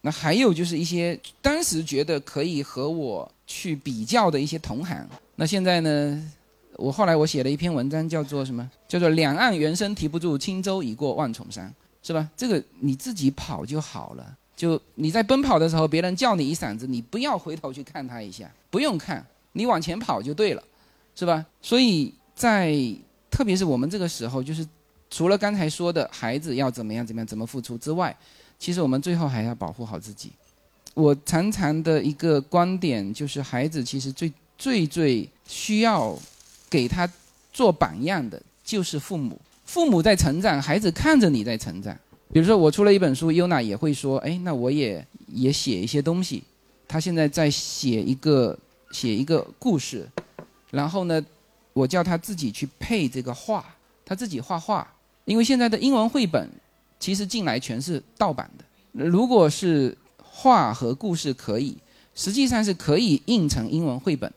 [0.01, 6.31] 那还有就是一些当时觉得可以和我去比较的一些同行，那现在呢，
[6.77, 8.69] 我后来我写了一篇文章，叫做什么？
[8.87, 12.29] 叫做“两岸猿声啼不住，轻舟已过万重山”，是吧？
[12.37, 20.63] 这个你自己跑就好了，就你在奔跑的时候，别人叫你一嗓子，你不要回头去看他一下，不用看，你往前跑就对了，
[21.15, 21.45] 是吧？
[21.61, 22.73] 所以在
[23.31, 24.65] 特别是我们这个时候，就是
[25.09, 28.15] 除了刚才说的孩子要怎么样怎么样怎么付出之外，
[28.59, 30.31] 其实我们最后还要保护好自己。
[30.93, 36.17] 我常常的一个观点就是，孩子其实最最最需要
[36.69, 37.09] 给他
[37.51, 39.39] 做榜样的就是父母。
[39.65, 41.97] 父母在成长，孩子看着你在成长。
[42.31, 46.43] 比如说我出了一本书，优娜也会说：“哎，那我也也写一些东西。”
[46.87, 48.57] 他现在在写一个
[48.91, 50.07] 写一个故事，
[50.71, 51.23] 然后呢？
[51.73, 53.63] 我叫他自己去配这个画，
[54.03, 54.91] 他自己画画。
[55.25, 56.49] 因为现在的英文绘本，
[56.99, 58.65] 其实进来全是盗版的。
[59.05, 61.77] 如果是画和故事可以，
[62.15, 64.33] 实际上是可以印成英文绘本，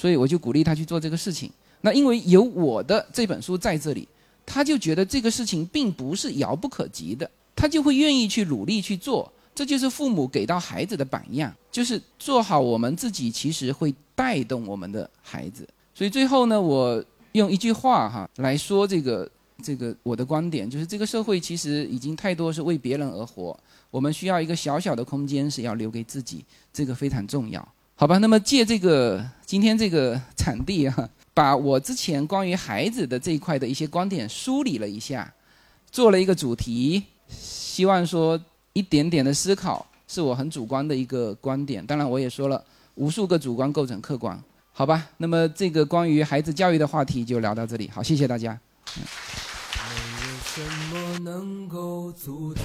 [0.00, 1.52] 所以我就鼓励他去做这个事情。
[1.82, 4.08] 那因为有我的这本书在这里，
[4.46, 9.30] 他就觉得这个事情并不是遥不可及的，他就会愿意去努力去做。
[9.54, 15.68] 这就是父母给到孩子的榜样，就是做好我们自己，其实会带动我们的孩子。
[15.94, 19.30] 所以最后呢，我用一句话哈来说这个
[19.62, 23.58] 这个我的观点，就是这个社会其实已经太多是为别人而活，
[23.90, 26.42] 我们需要一个小小的空间是要留给自己，
[26.72, 27.66] 这个非常重要，
[28.00, 28.16] 好吧？
[28.16, 35.30] 那么借这个今天这个场地啊， 把我之前关于孩子的这一块的一些观点梳理了一下，
[35.92, 38.40] 做了一个主题，希望说
[38.72, 44.42] 一点点的思考是我很主观的一个观点，当然我也说了无数个主观构成客观。
[44.72, 47.90] 好吧，那么这个关于孩子教育的话题就聊到这里。
[47.92, 48.58] 好，谢谢大家。
[48.96, 49.02] 没
[50.26, 52.64] 有什么能够阻挡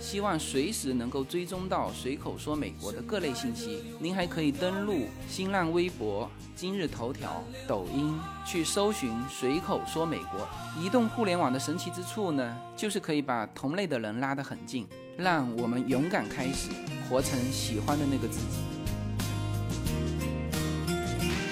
[0.00, 10.48] 希望随时能够追踪到随口说美国的各类信息，您还可以登录新浪微博、今日头条、抖音去搜寻随口说美国。
[10.82, 14.86] 移动互联网的神奇之处呢，就是可以把同类的人拉得很近，
[15.18, 16.70] 让我们勇敢开始，
[17.08, 18.46] 活成喜欢的那个自己。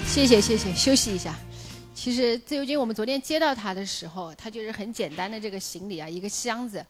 [0.07, 1.37] 谢谢谢谢，休息一下。
[1.93, 6.83] 其实自由军，我们昨天接到他的时候，他就是很简单的这个行李啊，一个箱子，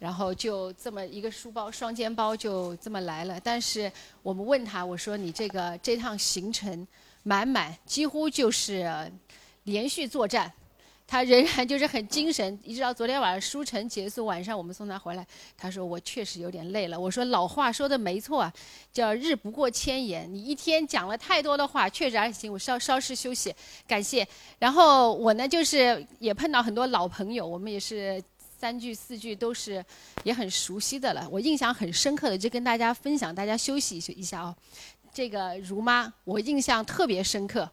[0.00, 3.38] 然后就这么一个书包，双肩包就这么来了。
[3.38, 3.92] 但是
[4.22, 6.84] 我们问他，我说你这个这趟行程
[7.22, 8.90] 满满，几乎就是
[9.64, 10.52] 连续作战。
[11.06, 15.26] 他仍然就是很精神，一直到昨天晚上书城结束，晚上我们送他回来，
[15.58, 16.98] 他说我确实有点累了。
[16.98, 18.48] 我说老话说的没错，
[18.92, 20.32] 叫日不过千言。
[20.32, 22.52] 你一天讲了太多的话，确实还行。
[22.52, 23.52] 我稍稍事休息，
[23.88, 24.24] 感谢。
[24.60, 28.22] 然后我呢，就是也碰到很多老朋友，我们也是
[28.60, 29.82] 三句四句都是
[30.22, 31.26] 也很熟悉的了。
[31.30, 34.54] 我印象很深刻的就跟大家分享，大家休息一下哦。
[35.14, 37.70] 这个如妈，我印象特别深刻。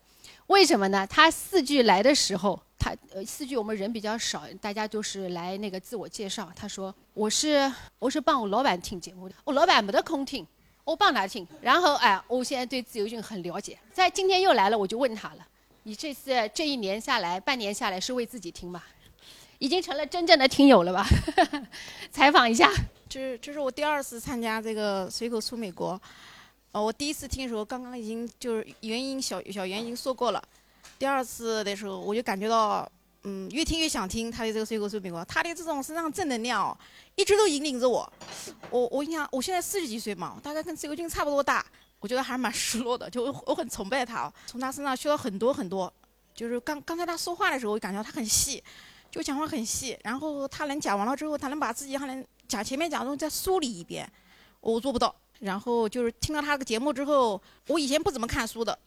[0.48, 1.06] 为什么呢？
[1.06, 6.50] 她四句来的时候，她呃四句我们人比较少，大家都是来那个自我介绍。
[6.56, 7.70] 她说：“我是
[8.00, 10.48] 我是帮我老板听节目的，我老板没得空听，
[10.86, 11.46] 我帮他听。
[11.60, 13.78] 然后哎，我现在对自由军很了解。
[13.92, 15.46] 在今天又来了，我就问他了：
[15.84, 18.82] 你这次这一年下来，半年下来是为自己听吗？
[19.60, 21.06] 已经成了真正的听友了吧？
[22.12, 22.72] 采访一下。
[23.10, 26.00] 这是这是我第二次参加这个随口说美国，
[26.74, 30.44] 呃，我第一次听的时候，刚刚已经就是原因小小袁已经说过了，
[31.00, 32.90] 第二次的时候我就感觉到，
[33.24, 36.78] 嗯，越听越想听他的这个随口说美国，他的这种身上正能量哦，
[37.16, 38.12] 一直都引领着我。
[38.70, 41.66] 我我印象，我现在四十几岁嘛，大概跟自由军差不多大，
[42.00, 45.92] 我觉得还是蛮失落的，就我很崇拜他哦，从他身上学到很多很多。
[46.36, 48.62] 就是刚刚才他说话的时候，我感觉他很细，
[49.12, 54.10] 就讲话很细，然后他能讲完了之后，他能把自己还能讲前面讲的东西再梳理一遍，
[54.62, 55.16] 我做不到。
[55.40, 58.78] 然后就是听了他这个节目之后，我以前不怎么看书的，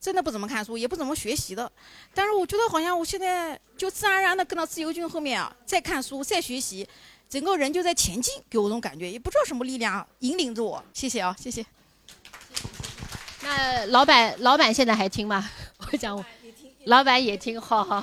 [0.00, 1.70] 真的不怎么看书，也不怎么学习的。
[2.14, 6.88] 但是我觉得好像我现在就自然而然的跟到自由军后面啊，在看书，在学习，
[7.28, 10.82] 整个人就在前进，给我这种感觉，也不知道什么力量引领着我。
[10.94, 11.64] 谢谢啊，谢谢。
[13.42, 15.50] 那老板，老板现在还听吗？
[15.92, 16.24] 我讲我，
[16.84, 18.02] 老板也听，好好。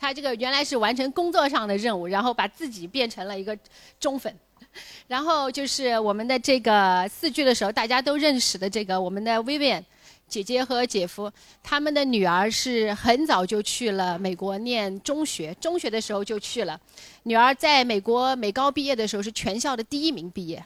[0.00, 3.56] 他这个原来是完成工作上的任务，然后把自己变成了一个
[4.00, 4.34] 忠粉。
[5.06, 9.82] 然后就是我们的这个四剧的时候，大家都认识的这个我们的 Vivian
[10.28, 11.30] 姐姐和姐夫，
[11.62, 16.80] 他们的女儿是很早就去了美国念中学，中学的时候就去了。
[17.24, 20.64] 女儿在美国美高毕业的时候是全校的第一名毕业，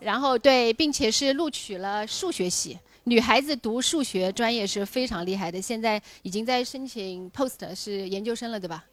[0.00, 2.78] 然后对，并且是录取了数学系。
[3.04, 8.84] 女孩子读数学专业是非常厉害的，现在已经在申请 post 是研究生了，对吧？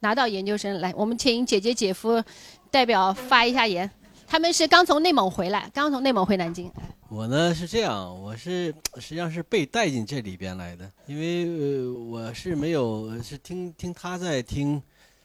[0.00, 2.22] 拿到研究生来，我们请姐姐姐夫
[2.70, 3.90] 代表发一下言。
[4.28, 6.70] 他们是刚从内蒙回来，刚从内蒙回南京。
[7.08, 14.80] 我呢是这样，我是 实际上是被带进这里边来的，因为呃我是没有是听听他在听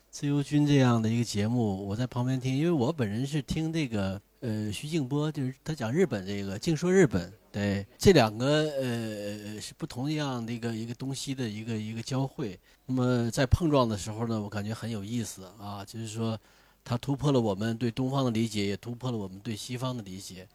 [0.09, 8.47] 自由军这样的一个节目，我在旁边听，因为我本人是听这个呃徐静波，就是他讲日本这个净说日本，对这两个
[8.81, 12.59] 呃是不同样的一个一个东西的一个一个交汇。
[12.87, 16.35] 那么在碰撞的时候呢，我感觉很有意思啊，就是说
[16.83, 20.47] 它突破了我们对东方的理解，也突破了我们对西方的理解。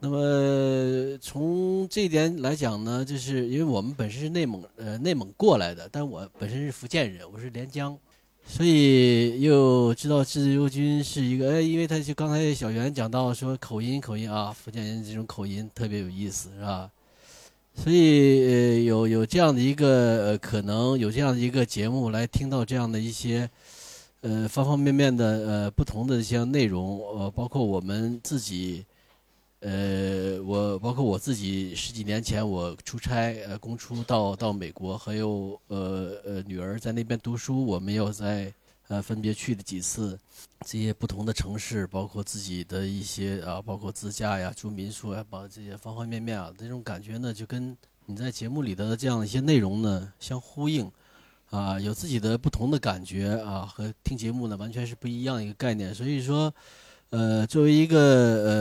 [0.00, 7.96] 那么从这一点来讲呢，就是因为我们本身是内蒙呃内蒙过来的，但我本身是福建人，我是连江，
[8.46, 16.90] 所以又知道自由军是一个哎，因为他就刚才小袁讲到说口音口音啊，福建人这种口音特别有意思，是吧？
[17.74, 23.48] 所以呃有有这样的一个呃可能有这样的一个节目来听到这样的一些
[24.20, 28.84] 呃方方面面的呃不同的一些内容，呃包括我们自己。
[29.60, 38.50] 呃，我包括我自己十几年前我出差呃公出到到美国，还有呃呃女儿在那边读书，我们又在
[38.88, 40.18] 呃分别去了几次
[40.64, 50.90] 这些不同的城市，包括自己的一些啊，包括自驾呀、住民宿啊，包括这些方方面面啊，这种感觉呢，就跟你在节目里的这样一些内容呢相呼应，
[51.50, 56.50] 啊，有自己的不同的感觉啊，和听节目呢完全是不一样的一个概念，所以说。
[57.10, 57.98] 呃，作为一个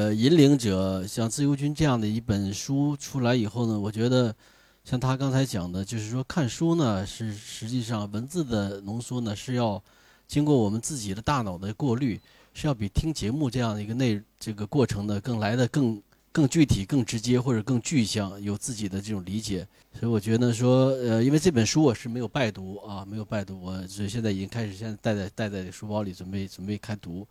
[0.08, 4.36] 呃引领者，像自由军这样的一本书出来以后呢，我觉得，
[4.84, 9.80] 像他刚才讲的，就是说看书呢是实际上文字的浓缩呢是要
[10.28, 12.20] 经过我们自己的大脑的过滤，
[12.56, 19.68] 是要比听节目这样的一个内这个过程呢更来的更更具体、更直接或者更具象，有自己的这种理解。
[19.94, 27.28] 所以我觉得说，呃，因为这本书我是没有拜读啊，没有拜读，我所以现在已经开始现在带在带在书包里，准备准备开读。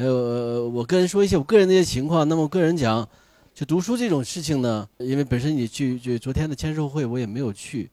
[0.00, 2.26] 还有，我个人说一些我个人的一些情况。
[2.26, 3.06] 那么，我个人讲，
[3.54, 7.90] 就读书这种事情呢，因为本身你去就昨天的签售会我也没有去，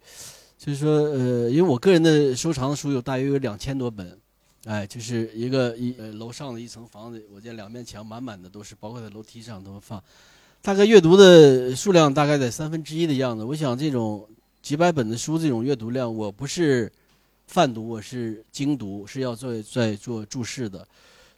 [0.58, 4.18] 就是说，呃，因为我个人的收藏的书有大约有两千多本，
[4.64, 10.01] 哎，就是一个一呃楼上的一层房子，我见两面墙满满的都是，包括在楼梯上都放，
[10.62, 13.43] 大概阅读的数量大概在三分之一的样子。
[13.43, 14.26] 我想这种
[14.62, 16.89] 几百本的书这种阅读量，我不是
[17.47, 20.88] 泛读，我是精读，是要做在做注释的。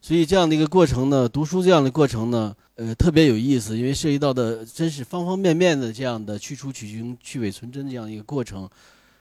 [0.02, 8.68] 所以这样的一个过程呢，读书这样的过程呢，呃，特别有意思，因为涉及到的真是方方面面的这样的去除取经、去伪存真这样一个过程。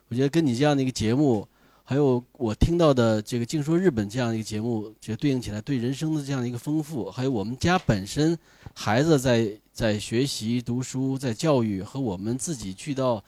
[0.08, 1.46] 我觉得跟你这样的一个节目，
[1.82, 8.38] 还有我听到的这个《净说日本》这样一个节目，就对应起来，对人生的这样一个丰富，还有我们家本身
[8.72, 13.22] 孩子在在学习、读书、在教育，和我们自己去到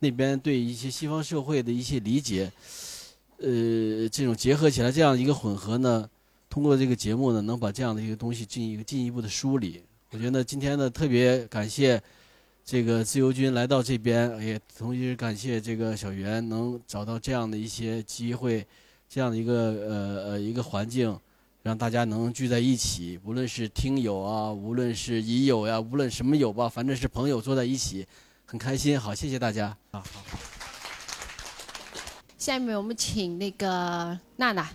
[0.00, 2.52] 那边对一些西方社会的一些理解，
[3.38, 6.10] 呃，这种结合起来，这样一个混合呢。
[6.56, 9.82] 通过这个节目呢，能把这样的一个东西进一个进一步的梳理。
[10.10, 12.02] 我觉得今天呢，特别感谢
[12.64, 18.66] 这个自由军来到这边，也同时感谢这个小袁能找到这样的一些机会，
[19.06, 21.14] 这样的一个呃呃一个环境，
[21.62, 28.06] 让大家能聚在一起，无论是听友啊，无论是已友呀，无论什么友吧，反正是朋友坐在一起，
[28.46, 28.98] 很开心。
[28.98, 29.76] 好，谢谢大家。
[29.90, 30.22] 啊好。
[32.38, 34.70] 下面我们请那个娜娜，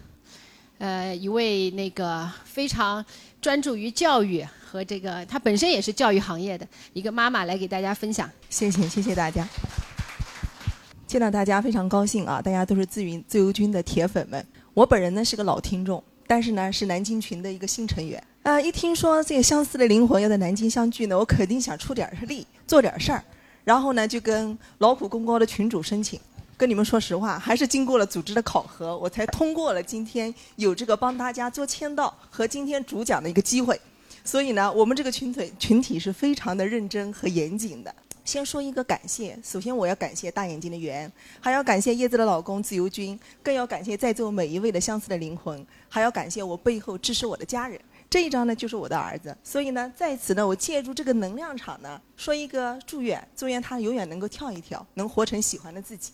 [0.82, 3.06] 呃，一位那个非常
[3.40, 8.28] 专注于教育和这个，她本身也是教育行业的一个妈妈，来给大家分享。
[8.50, 9.48] 谢谢，谢谢大家。
[11.06, 12.42] 见到大家非常高兴啊！
[12.42, 14.44] 大家都是自云自由军的铁粉们。
[14.74, 18.24] 我本人呢是个老听众，但是呢是南京群的一个新成员。
[18.42, 23.24] 啊、一听说这个相似的灵魂要在南京相聚呢，我肯定想出点力，做点事儿。
[23.64, 26.20] 然后呢，就跟劳苦功高的群主申请。
[26.62, 33.82] 跟你们说实话，还是经过了组织的考核，我才通过了今天有这个帮大家做签到和今天主讲的一个机会。
[34.24, 37.92] 所以呢，我们这个群体群体是非常的认真和严谨的。
[38.24, 47.82] 先说一个感谢，首先我要感谢大眼睛的圆，还要感谢叶子的老公自由军，更要感谢在座每一位的相似的灵魂，还要感谢我背后支持我的家人。
[48.08, 56.12] 这一张呢就是我的儿子，所以呢在此呢我借助这个能量场呢说一个祝愿，祝愿他永远能够跳一跳，能活成喜欢的自己。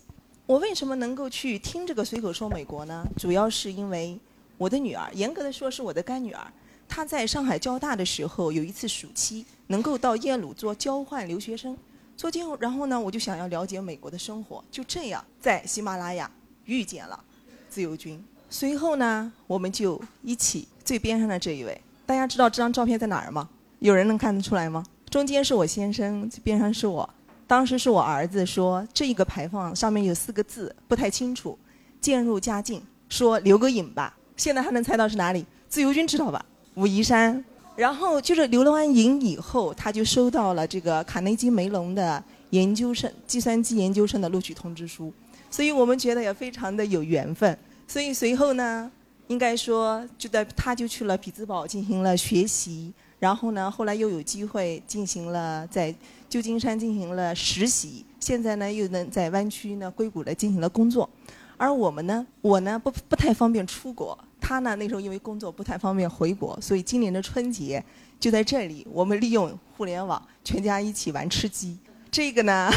[0.48, 3.06] 我为什么能够去听这个随口说美国呢？
[3.18, 4.18] 主要是因为
[4.58, 6.48] 我的女儿，严格的说是我的干女儿，
[6.88, 11.78] 她在上海交大的时候有一次暑期能够到耶鲁做交换留学生，
[12.16, 16.32] 做交然后呢我就想要了解美国的生活，就这样在喜马拉雅
[16.64, 17.22] 遇见了
[17.70, 18.24] 自由军。
[18.50, 23.50] 随后呢我们就一起最边上的这一位，大家知道这张照片在哪儿吗？
[23.80, 24.86] 有人能看得出来吗？
[25.10, 27.10] 中间是我先生，边上是我。
[27.48, 31.58] 当时是我儿子说这个牌坊上面有四个字不太清楚，
[32.02, 34.16] 渐入佳境，说留个影吧。
[34.36, 35.46] 现在还能猜到是哪里？
[35.70, 36.46] 自由军知道吧？
[36.76, 37.44] 武夷山。
[37.78, 45.14] 然后就是留了完影以后，他就收到了这个卡内基梅隆的研究生计算机研究生的录取通知书，
[45.52, 47.58] 所以我们觉得也非常的有缘分。
[47.88, 48.92] 所以随后呢，
[49.28, 55.94] 应该说就在他就去了匹兹堡进行了学习，然后呢，后来又有机会进行了在
[56.38, 61.10] 旧金山进行了实习，现在呢又能在湾区呢硅谷呢进行了工作。
[61.58, 67.84] 而我们呢，我呢不不太方便出国，他呢那时候因为工作不太方便回国，所以今年的春节
[68.20, 71.76] 就在这里，我们利用互联网全家一起玩吃鸡。
[72.12, 72.70] 这个呢，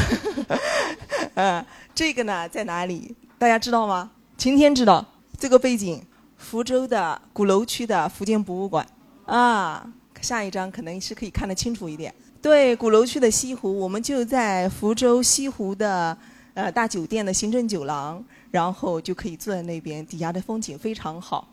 [1.35, 3.15] 呃，这个呢在哪里？
[3.37, 4.09] 大家知道吗？
[4.39, 5.05] 晴天知道
[5.37, 6.03] 这个背景，
[6.35, 8.83] 福州的鼓楼区的福建博物馆
[9.27, 9.93] 啊。
[10.19, 12.13] 下一张可能是可以看得清楚一点。
[12.41, 16.17] 对，鼓楼区的西湖，我们就在福州西湖的
[16.55, 21.47] 呃大酒店的行政酒廊，然后就可以坐在那边，底下的风景非常好。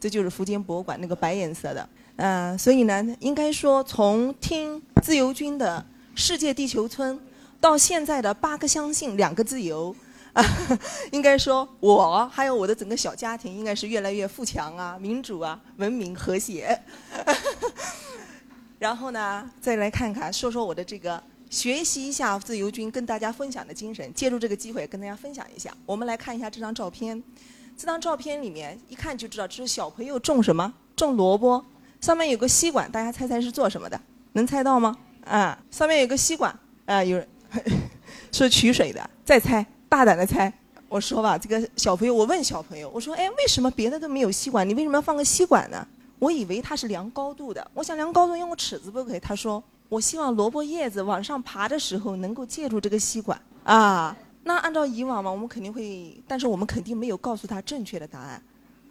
[0.00, 1.86] 这就是福建博物馆那个白颜色的，
[2.16, 5.84] 嗯、所以呢，应该说从听自由军的
[6.18, 7.14] 《世界地球村》
[7.60, 9.94] 到现在的八个相信，两个自由。
[10.32, 10.42] 啊，
[11.10, 16.80] 应该说，我还有我的整个小家庭，应该是越来越富强啊、民主啊、文明和谐。
[18.80, 25.70] 然后呢，再来看看，说说我的这个学习一下自由军跟大家分享的精神，借助这个机会跟大家分享一下。
[25.84, 27.22] 我们来看一下这张照片，
[27.76, 31.62] 这张照片里面一看就知道这是小朋友种什么，种萝卜，
[32.00, 34.00] 上面有个吸管，大家猜猜是做什么的？
[34.32, 34.96] 能猜到吗？
[35.26, 37.28] 啊，上面有个吸管，啊，有人
[38.32, 39.64] 是取水的，再猜。
[39.90, 40.50] 大胆的猜，
[40.88, 45.86] 我说吧，这个小朋友，我问小朋友，我说，哎，为什么别的都没有吸管，你为什么要放个吸管呢？
[46.20, 49.18] 我以为他是量高度的，我想量高度用个尺子不可以？
[49.18, 54.16] 他说，我希望萝卜叶子往上爬的时候能够借助这个吸管啊。
[54.44, 58.42] 那按照以往嘛，我们肯定会，但是我们肯定没有告诉他正确的答案，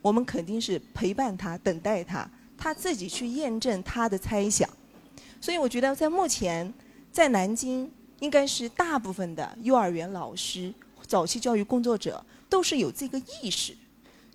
[0.02, 4.70] 我们肯定是陪伴他，等待他，他自己去验证他的猜想。
[5.40, 6.74] 所以我觉得在目前，
[7.12, 10.74] 在南京应该是大部分的幼儿园老师。
[11.08, 13.76] 早期教育工作者都是有这个意识，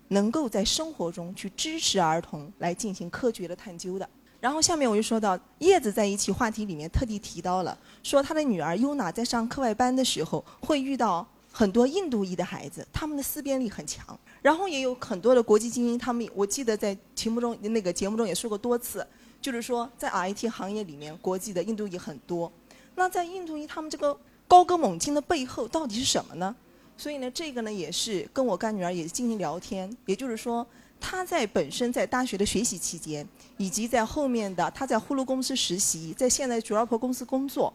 [0.09, 4.07] 能够在生活中去支持儿童来进行科学的探究的。
[4.39, 14.17] 然后下面我就说到，叶子在一期话题里面特地提到了，说他的女儿优娜在上课外班的时候会遇到很多印度裔的孩子，他们的思辨力很强。
[14.43, 19.05] 然后也有很多的国际精英，他们我记得在节目中那个节目中也说过多次，
[19.41, 22.51] 就是说在 IT 行业里面，国际的印度裔很多。
[22.93, 24.15] 那在印度裔他们这个
[24.47, 26.55] 高歌猛进的背后到底是什么呢？
[26.97, 30.65] 所以呢，这个呢也是跟我干女儿也进行聊天，也就是说，
[30.99, 33.27] 她在本身在大学的学习期间，
[33.57, 37.73] 以及在后面的她在呼噜公司实习，在现在 d r o p 公司工作，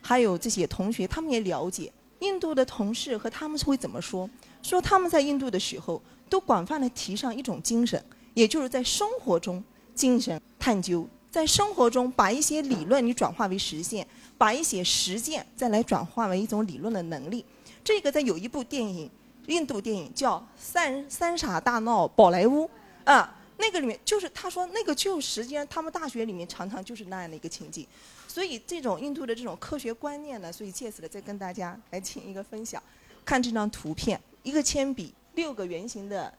[0.00, 4.28] 还有这些同学，他们也了解印度的同事和他们是会怎么说，
[4.62, 8.02] 说他们在印度的时候都广泛的提倡一种精神，
[8.34, 9.62] 也就是在生活中
[9.94, 14.06] 精神探究，在生活中把一些理论你转化为实现，
[14.38, 17.44] 把一些实践再来转化为一种理论的能力。
[17.82, 19.10] 这个在有一部电影，
[19.46, 22.64] 印度电影叫《三三傻大闹宝莱坞》
[23.04, 27.86] 啊，那个里面就是他说那个就实际上他们大学里面常常就是那样的一个情景，
[28.28, 32.82] 所以这种印度的这种科学观念呢，所以借此的再跟大家来请一个分享。
[33.24, 36.32] 看这张图片，一个铅笔，六个圆形的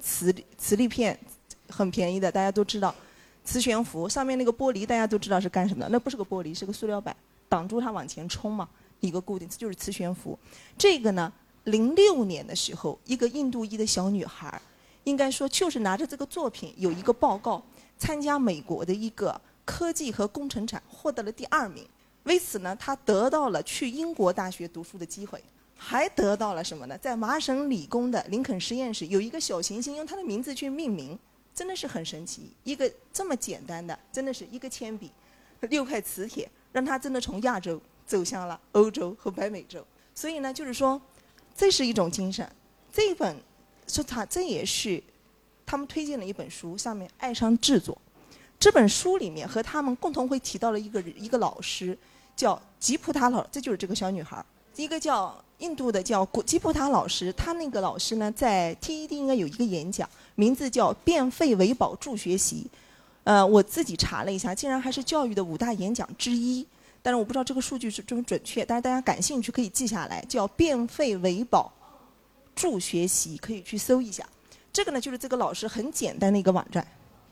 [0.00, 1.18] 磁磁力片，
[1.68, 2.94] 很便宜的，大家都知道。
[3.42, 5.88] 磁悬浮上面那个玻璃，大家都知道是干什么的？
[5.88, 7.16] 那不是个玻璃，是个塑料板，
[7.48, 8.68] 挡住它往前冲嘛，
[9.00, 10.38] 一个固定，这就是磁悬浮。
[10.78, 11.32] 这个呢，
[11.64, 14.60] 零六年的时候，一个印度裔的小女孩，
[15.04, 17.62] 应该说就是拿着这个作品有一个报告，
[17.98, 21.84] 参加美国的一个科技和工程展，获得了第二名。
[22.24, 25.42] 为此呢，她得到了去英国大学读书的机会，
[25.76, 26.96] 还得到了什么呢？
[26.98, 31.18] 在麻省理工的林肯实验室有一个小行星，用她的名字去命名。
[31.52, 35.10] 真的是很神奇，一个这么简单的，真的是一个铅笔，
[35.62, 37.78] 六块磁铁，让她真的从亚洲
[38.10, 39.86] 走向了欧洲和北美洲。
[40.12, 41.00] 所以呢，就是说，
[41.56, 42.50] 这是一种精神。
[42.92, 43.36] 这一本
[43.86, 45.00] 说他这也是
[45.64, 47.96] 他们推荐的一本书，上面爱上制作。
[48.58, 51.96] 这本书里面和他们共同会提到了一个一个老师，
[52.34, 54.44] 叫吉普塔老，这就是这个小女孩。
[54.76, 62.66] 一个叫印度的叫古吉普塔老师，他那个老师呢，在 TED 应该有一个演讲，名字叫“变废为宝助学习”。
[63.24, 66.66] 呃，我自己查了一下，竟然还是教育的五大演讲之一。
[67.02, 71.72] 但是我不知道这个数据是准不准确，但是大家感兴趣可以记下来，叫“变废为宝
[72.54, 74.26] 助学习”，可以去搜一下。
[74.72, 76.86] 这个呢，就是这个老师很简单的一个网站。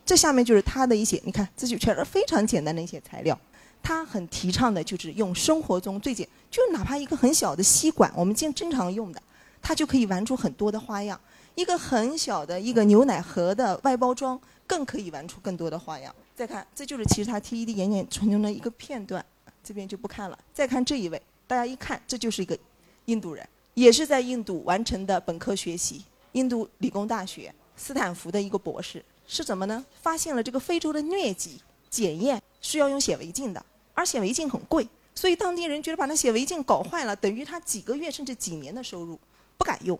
[0.05, 3.39] 这下面就是他的一些，你看，这就全是非常简单的一些材料。
[3.83, 9.23] 他很提倡的就是用生活中最简，就哪怕一个很小的吸管，我们经经常用的，
[9.61, 11.21] 它就可以玩出很多的花样。
[11.55, 16.15] 一个很小的一个牛奶盒的外包装，更可以玩出更多的花样。
[16.35, 19.25] 再看，这就是其实他 TED 演讲中的一个片段，
[19.63, 20.39] 这边就不看了。
[20.53, 22.59] 再看这一位，大家一看，这就是一个
[23.07, 26.03] 印度人，也是在印度完成的本科学习，
[26.33, 29.85] 印度理工大学斯坦福的一个博士，是怎么呢？
[30.01, 33.65] 发现了这个非洲的疟疾检验需要用显微镜的。
[33.95, 39.19] 而显微镜很贵，所以当地人觉得把那显微镜搞坏了，等于他几个月甚至几年的收入，
[39.57, 39.99] 不敢用，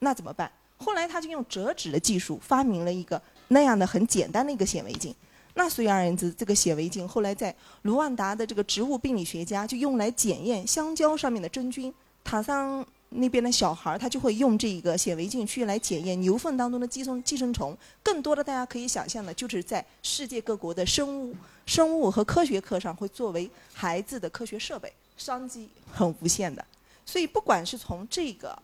[0.00, 0.50] 那怎么办？
[0.78, 5.14] 后来他就用折纸的技术发明了一个那样的很简单的一个显微镜。
[5.58, 7.52] 那所以而言之，这个显微镜后来在
[7.82, 11.92] 卢旺达的这个植物病理学家就用来检验香蕉上面的真菌，
[12.22, 12.86] 塔桑。
[13.08, 17.74] 那边的小孩儿他就会用这个显微镜去来检验牛粪当中的寄生寄生虫。
[18.02, 21.34] 更多的，大家可以想象的，就是在世界各国的生物、
[21.64, 26.62] 生物和科学课上，会作为孩子的科学设备，商机很无限的。
[27.06, 28.58] 所以，不管是从这个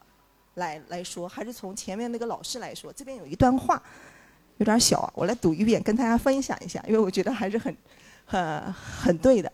[0.54, 3.80] 来来说，还是从前面那个老师来说，这边有一段话，
[4.62, 7.76] 有点小啊，我来读一遍，跟大家分享一下，因为我觉得还是很、
[8.24, 9.50] 很、很对的。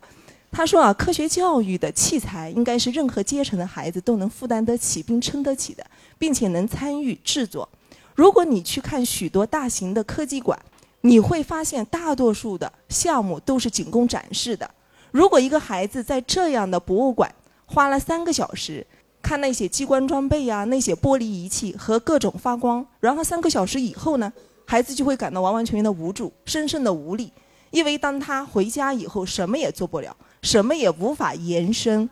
[0.52, 5.84] 他说啊，科学教育的器材应该是任何阶层的孩子都能负担得起并撑得起的，
[6.18, 7.66] 并且能参与制作。
[8.14, 10.58] 如果你去看许多大型的科技馆，
[11.00, 14.70] 你会发现大多数的项目都是仅供展示的。
[15.10, 17.34] 如果一个孩子在这样的博物馆
[17.64, 18.86] 花了三个小时
[19.22, 24.32] 看那些机关装备呀、那些玻璃仪器和各种发光，然后三个小时以后呢，
[24.70, 27.32] 孩子就会感到完完全全的无助、深深的无力，
[27.70, 30.14] 因为当他回家以后，什么也做不了。
[30.42, 32.06] 什么也无法延伸，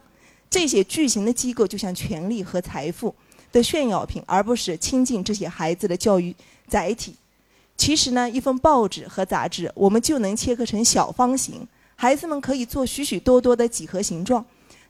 [0.48, 3.14] 这些巨型的机构就像权力和财富
[3.52, 6.34] 的炫耀品，而不是亲近这些孩子的教育
[6.66, 7.14] 载体。
[7.76, 14.42] 其实呢，一份报纸和杂志，我们就能切割成小方形，孩子们可以做许许多多的几何形状。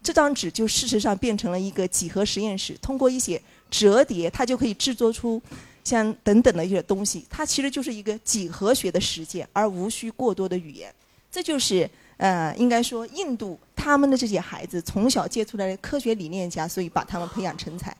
[0.05, 5.43] 这张纸就事实上变成了一个几何实验室，通过一些折叠，它就可以制作出
[5.87, 7.25] 像等等的一些东西。
[7.31, 10.93] 它其实就是一个几何学的实践，而无需过多的语言。
[11.31, 11.89] 这就是。
[12.19, 17.95] 呃，应该说，印度他们的这些孩子从小接触的科学理念家，所以把他们培养成才。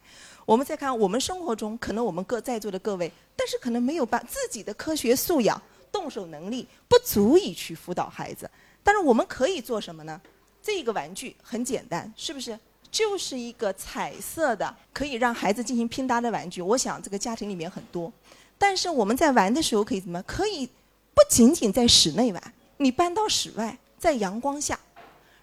[0.47, 5.61] 我们再看我们生活中，可能我们各在座的各位，但是可能没有把自己的科学素养、
[5.93, 8.51] 动手能力不足以去辅导孩子。
[8.83, 10.19] 但是我们可以做什么呢？
[10.63, 12.59] 这个玩具很简单，是不是？
[12.97, 16.63] 就是一个彩色的，可以让孩子进行拼搭的玩具。
[16.63, 18.11] 我想这个家庭里面很多。
[18.57, 20.23] 但是我们在玩的时候可以怎么？
[20.23, 20.67] 可以
[21.15, 22.43] 不仅仅在室内玩，
[22.79, 23.77] 你搬到室外。
[23.99, 24.79] 在阳光下，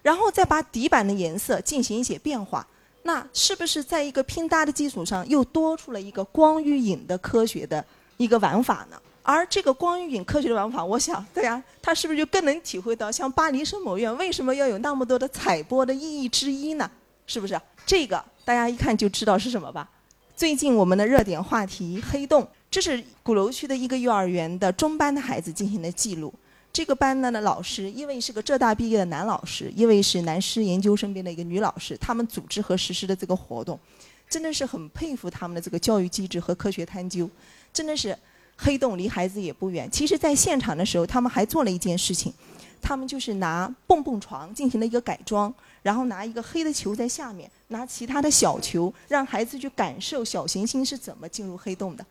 [0.00, 2.66] 然后再把底板的颜色进行一些变化，
[3.02, 7.84] 那是不是在一个拼搭的基础上又多出了一个光与影的科学的
[8.16, 9.00] 一个玩法呢？
[9.22, 16.90] 而这个光与影科学的玩法，我想，对呀，他是不是就更能体会到像巴黎圣母院为什么要有那么多的彩波的意义之一呢？
[17.26, 17.60] 是不是？
[17.86, 19.88] 这个大家一看就知道是什么吧？
[20.36, 26.32] 最近我们的热点话题黑洞，这是鼓楼区的一个幼儿园的中班的孩子进行的记录。
[26.72, 31.96] 这个班呢的老师，一位是个浙大毕业的男老师，一位是南师研究生边的一个女老师。
[31.98, 33.78] 他们组织和实施的这个活动，
[34.28, 37.30] 真的是很佩服他们的这个教育机制和科学探究。
[37.72, 38.18] 真的是
[38.56, 39.88] 黑洞离孩子也不远。
[39.88, 42.34] 其实，在现场的时候，他们还做了一件事情，
[42.82, 45.54] 他们就是拿蹦蹦床进行了一个改装，
[45.84, 52.04] 然后拿一个黑的球在下面，拿其他的小球，让孩子去感受小行星是怎么进入黑洞的。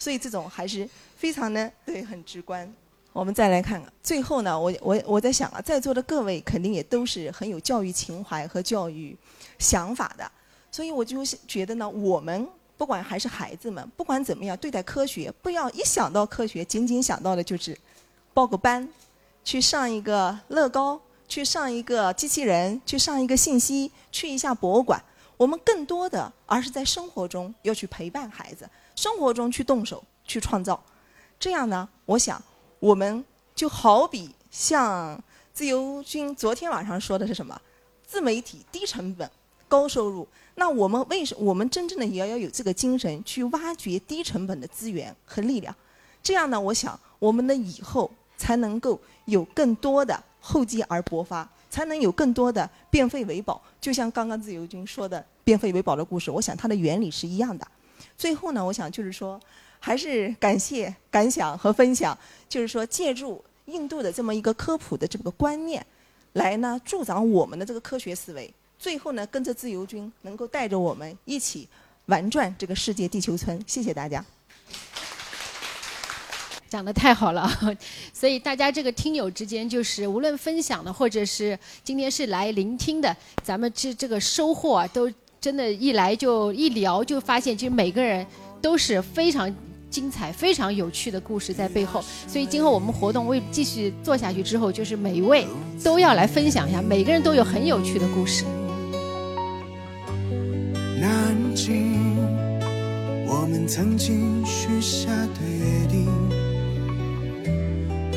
[0.00, 2.70] 所以这种还是非常的对，很直观。
[3.12, 9.16] 我们再来看看，最后呢，我我我在想啊，在座的各位肯定也都是很有教育情怀和教育
[9.58, 10.28] 想法的，
[10.72, 17.76] 所以我就觉得呢，我们不管还是孩子们，不管怎么样对待科学，不要一想到科学，仅仅想到的就是
[18.32, 18.88] 报个班，
[19.44, 21.00] 去上一个乐高，
[21.30, 25.02] 去上一个机器人，去上一个信息，去一下博物馆。
[25.38, 30.78] 我们更多的，而是在生活中要去陪伴孩子，生活中去动手去创造。
[31.38, 32.42] 这样呢，我想。
[32.80, 33.22] 我们
[33.54, 37.60] 就好比像自由军昨天晚上说的是什么？
[38.06, 39.30] 自媒体低成本
[39.68, 40.26] 高收入。
[40.54, 45.76] 那我们为什我们真正的也要有这个精神去挖掘低成本的资源和力量？
[46.22, 53.62] 这样呢，我想我们的以后才能够有更多的厚积而薄发，才能有更多的变废为宝。
[53.80, 57.66] 就像刚刚自由军说的变废为宝的故事，我想它的原理是一样的。
[58.16, 59.40] 最后呢，我想就是说。
[59.82, 62.14] 还是感谢、感想和分享，
[62.50, 65.82] 就是说借助印度的这么一个科普的这个观念，
[66.34, 68.52] 来呢助长我们的这个科学思维。
[68.78, 71.66] 最后呢，跟着自由军能够带着我们一起
[72.04, 73.58] 玩转这个世界地球村。
[73.66, 74.22] 谢谢大家。
[76.70, 77.50] 讲的太好了，
[78.14, 88.24] 所以大家这个听友之间，就是无论分享的，或者是今天是来聆听的，咱们这这个收获啊，都真的，一来就一聊就发现，其实每个人
[88.62, 89.52] 都是非常。
[89.90, 95.44] 精彩、非常有趣的故事在背后，所以今后我们活动为继续做下去之后，就是每一位
[95.82, 98.44] 都要来分享一下，每个人都有很有趣的故事。
[101.00, 102.16] 南京，
[103.26, 106.06] 我们曾经许下的约定，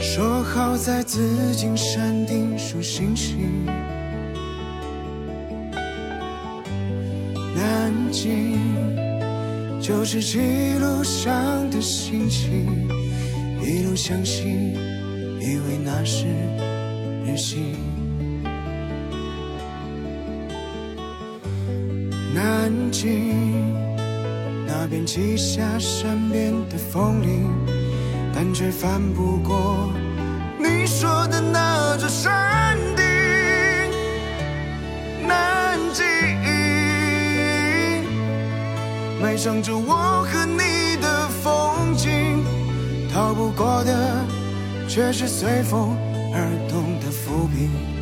[0.04, 3.66] 说好在紫金山顶数星星。
[7.56, 8.62] 南京。
[9.82, 10.40] 就是记
[10.80, 11.34] 录上
[11.70, 12.88] 的心情，
[13.62, 14.44] 一路向西，
[15.42, 16.26] 以为那是
[17.26, 17.76] 旅行。
[22.34, 23.74] 南京
[24.66, 27.50] 那边栖霞山边的风铃，
[28.34, 29.92] 但却翻不过
[30.58, 33.04] 你说的那座山顶。
[35.28, 36.04] 南极。
[39.22, 42.44] 埋葬着我和你的风景，
[43.14, 44.26] 逃不过的
[44.88, 45.96] 却是随风
[46.34, 47.93] 而动的浮萍。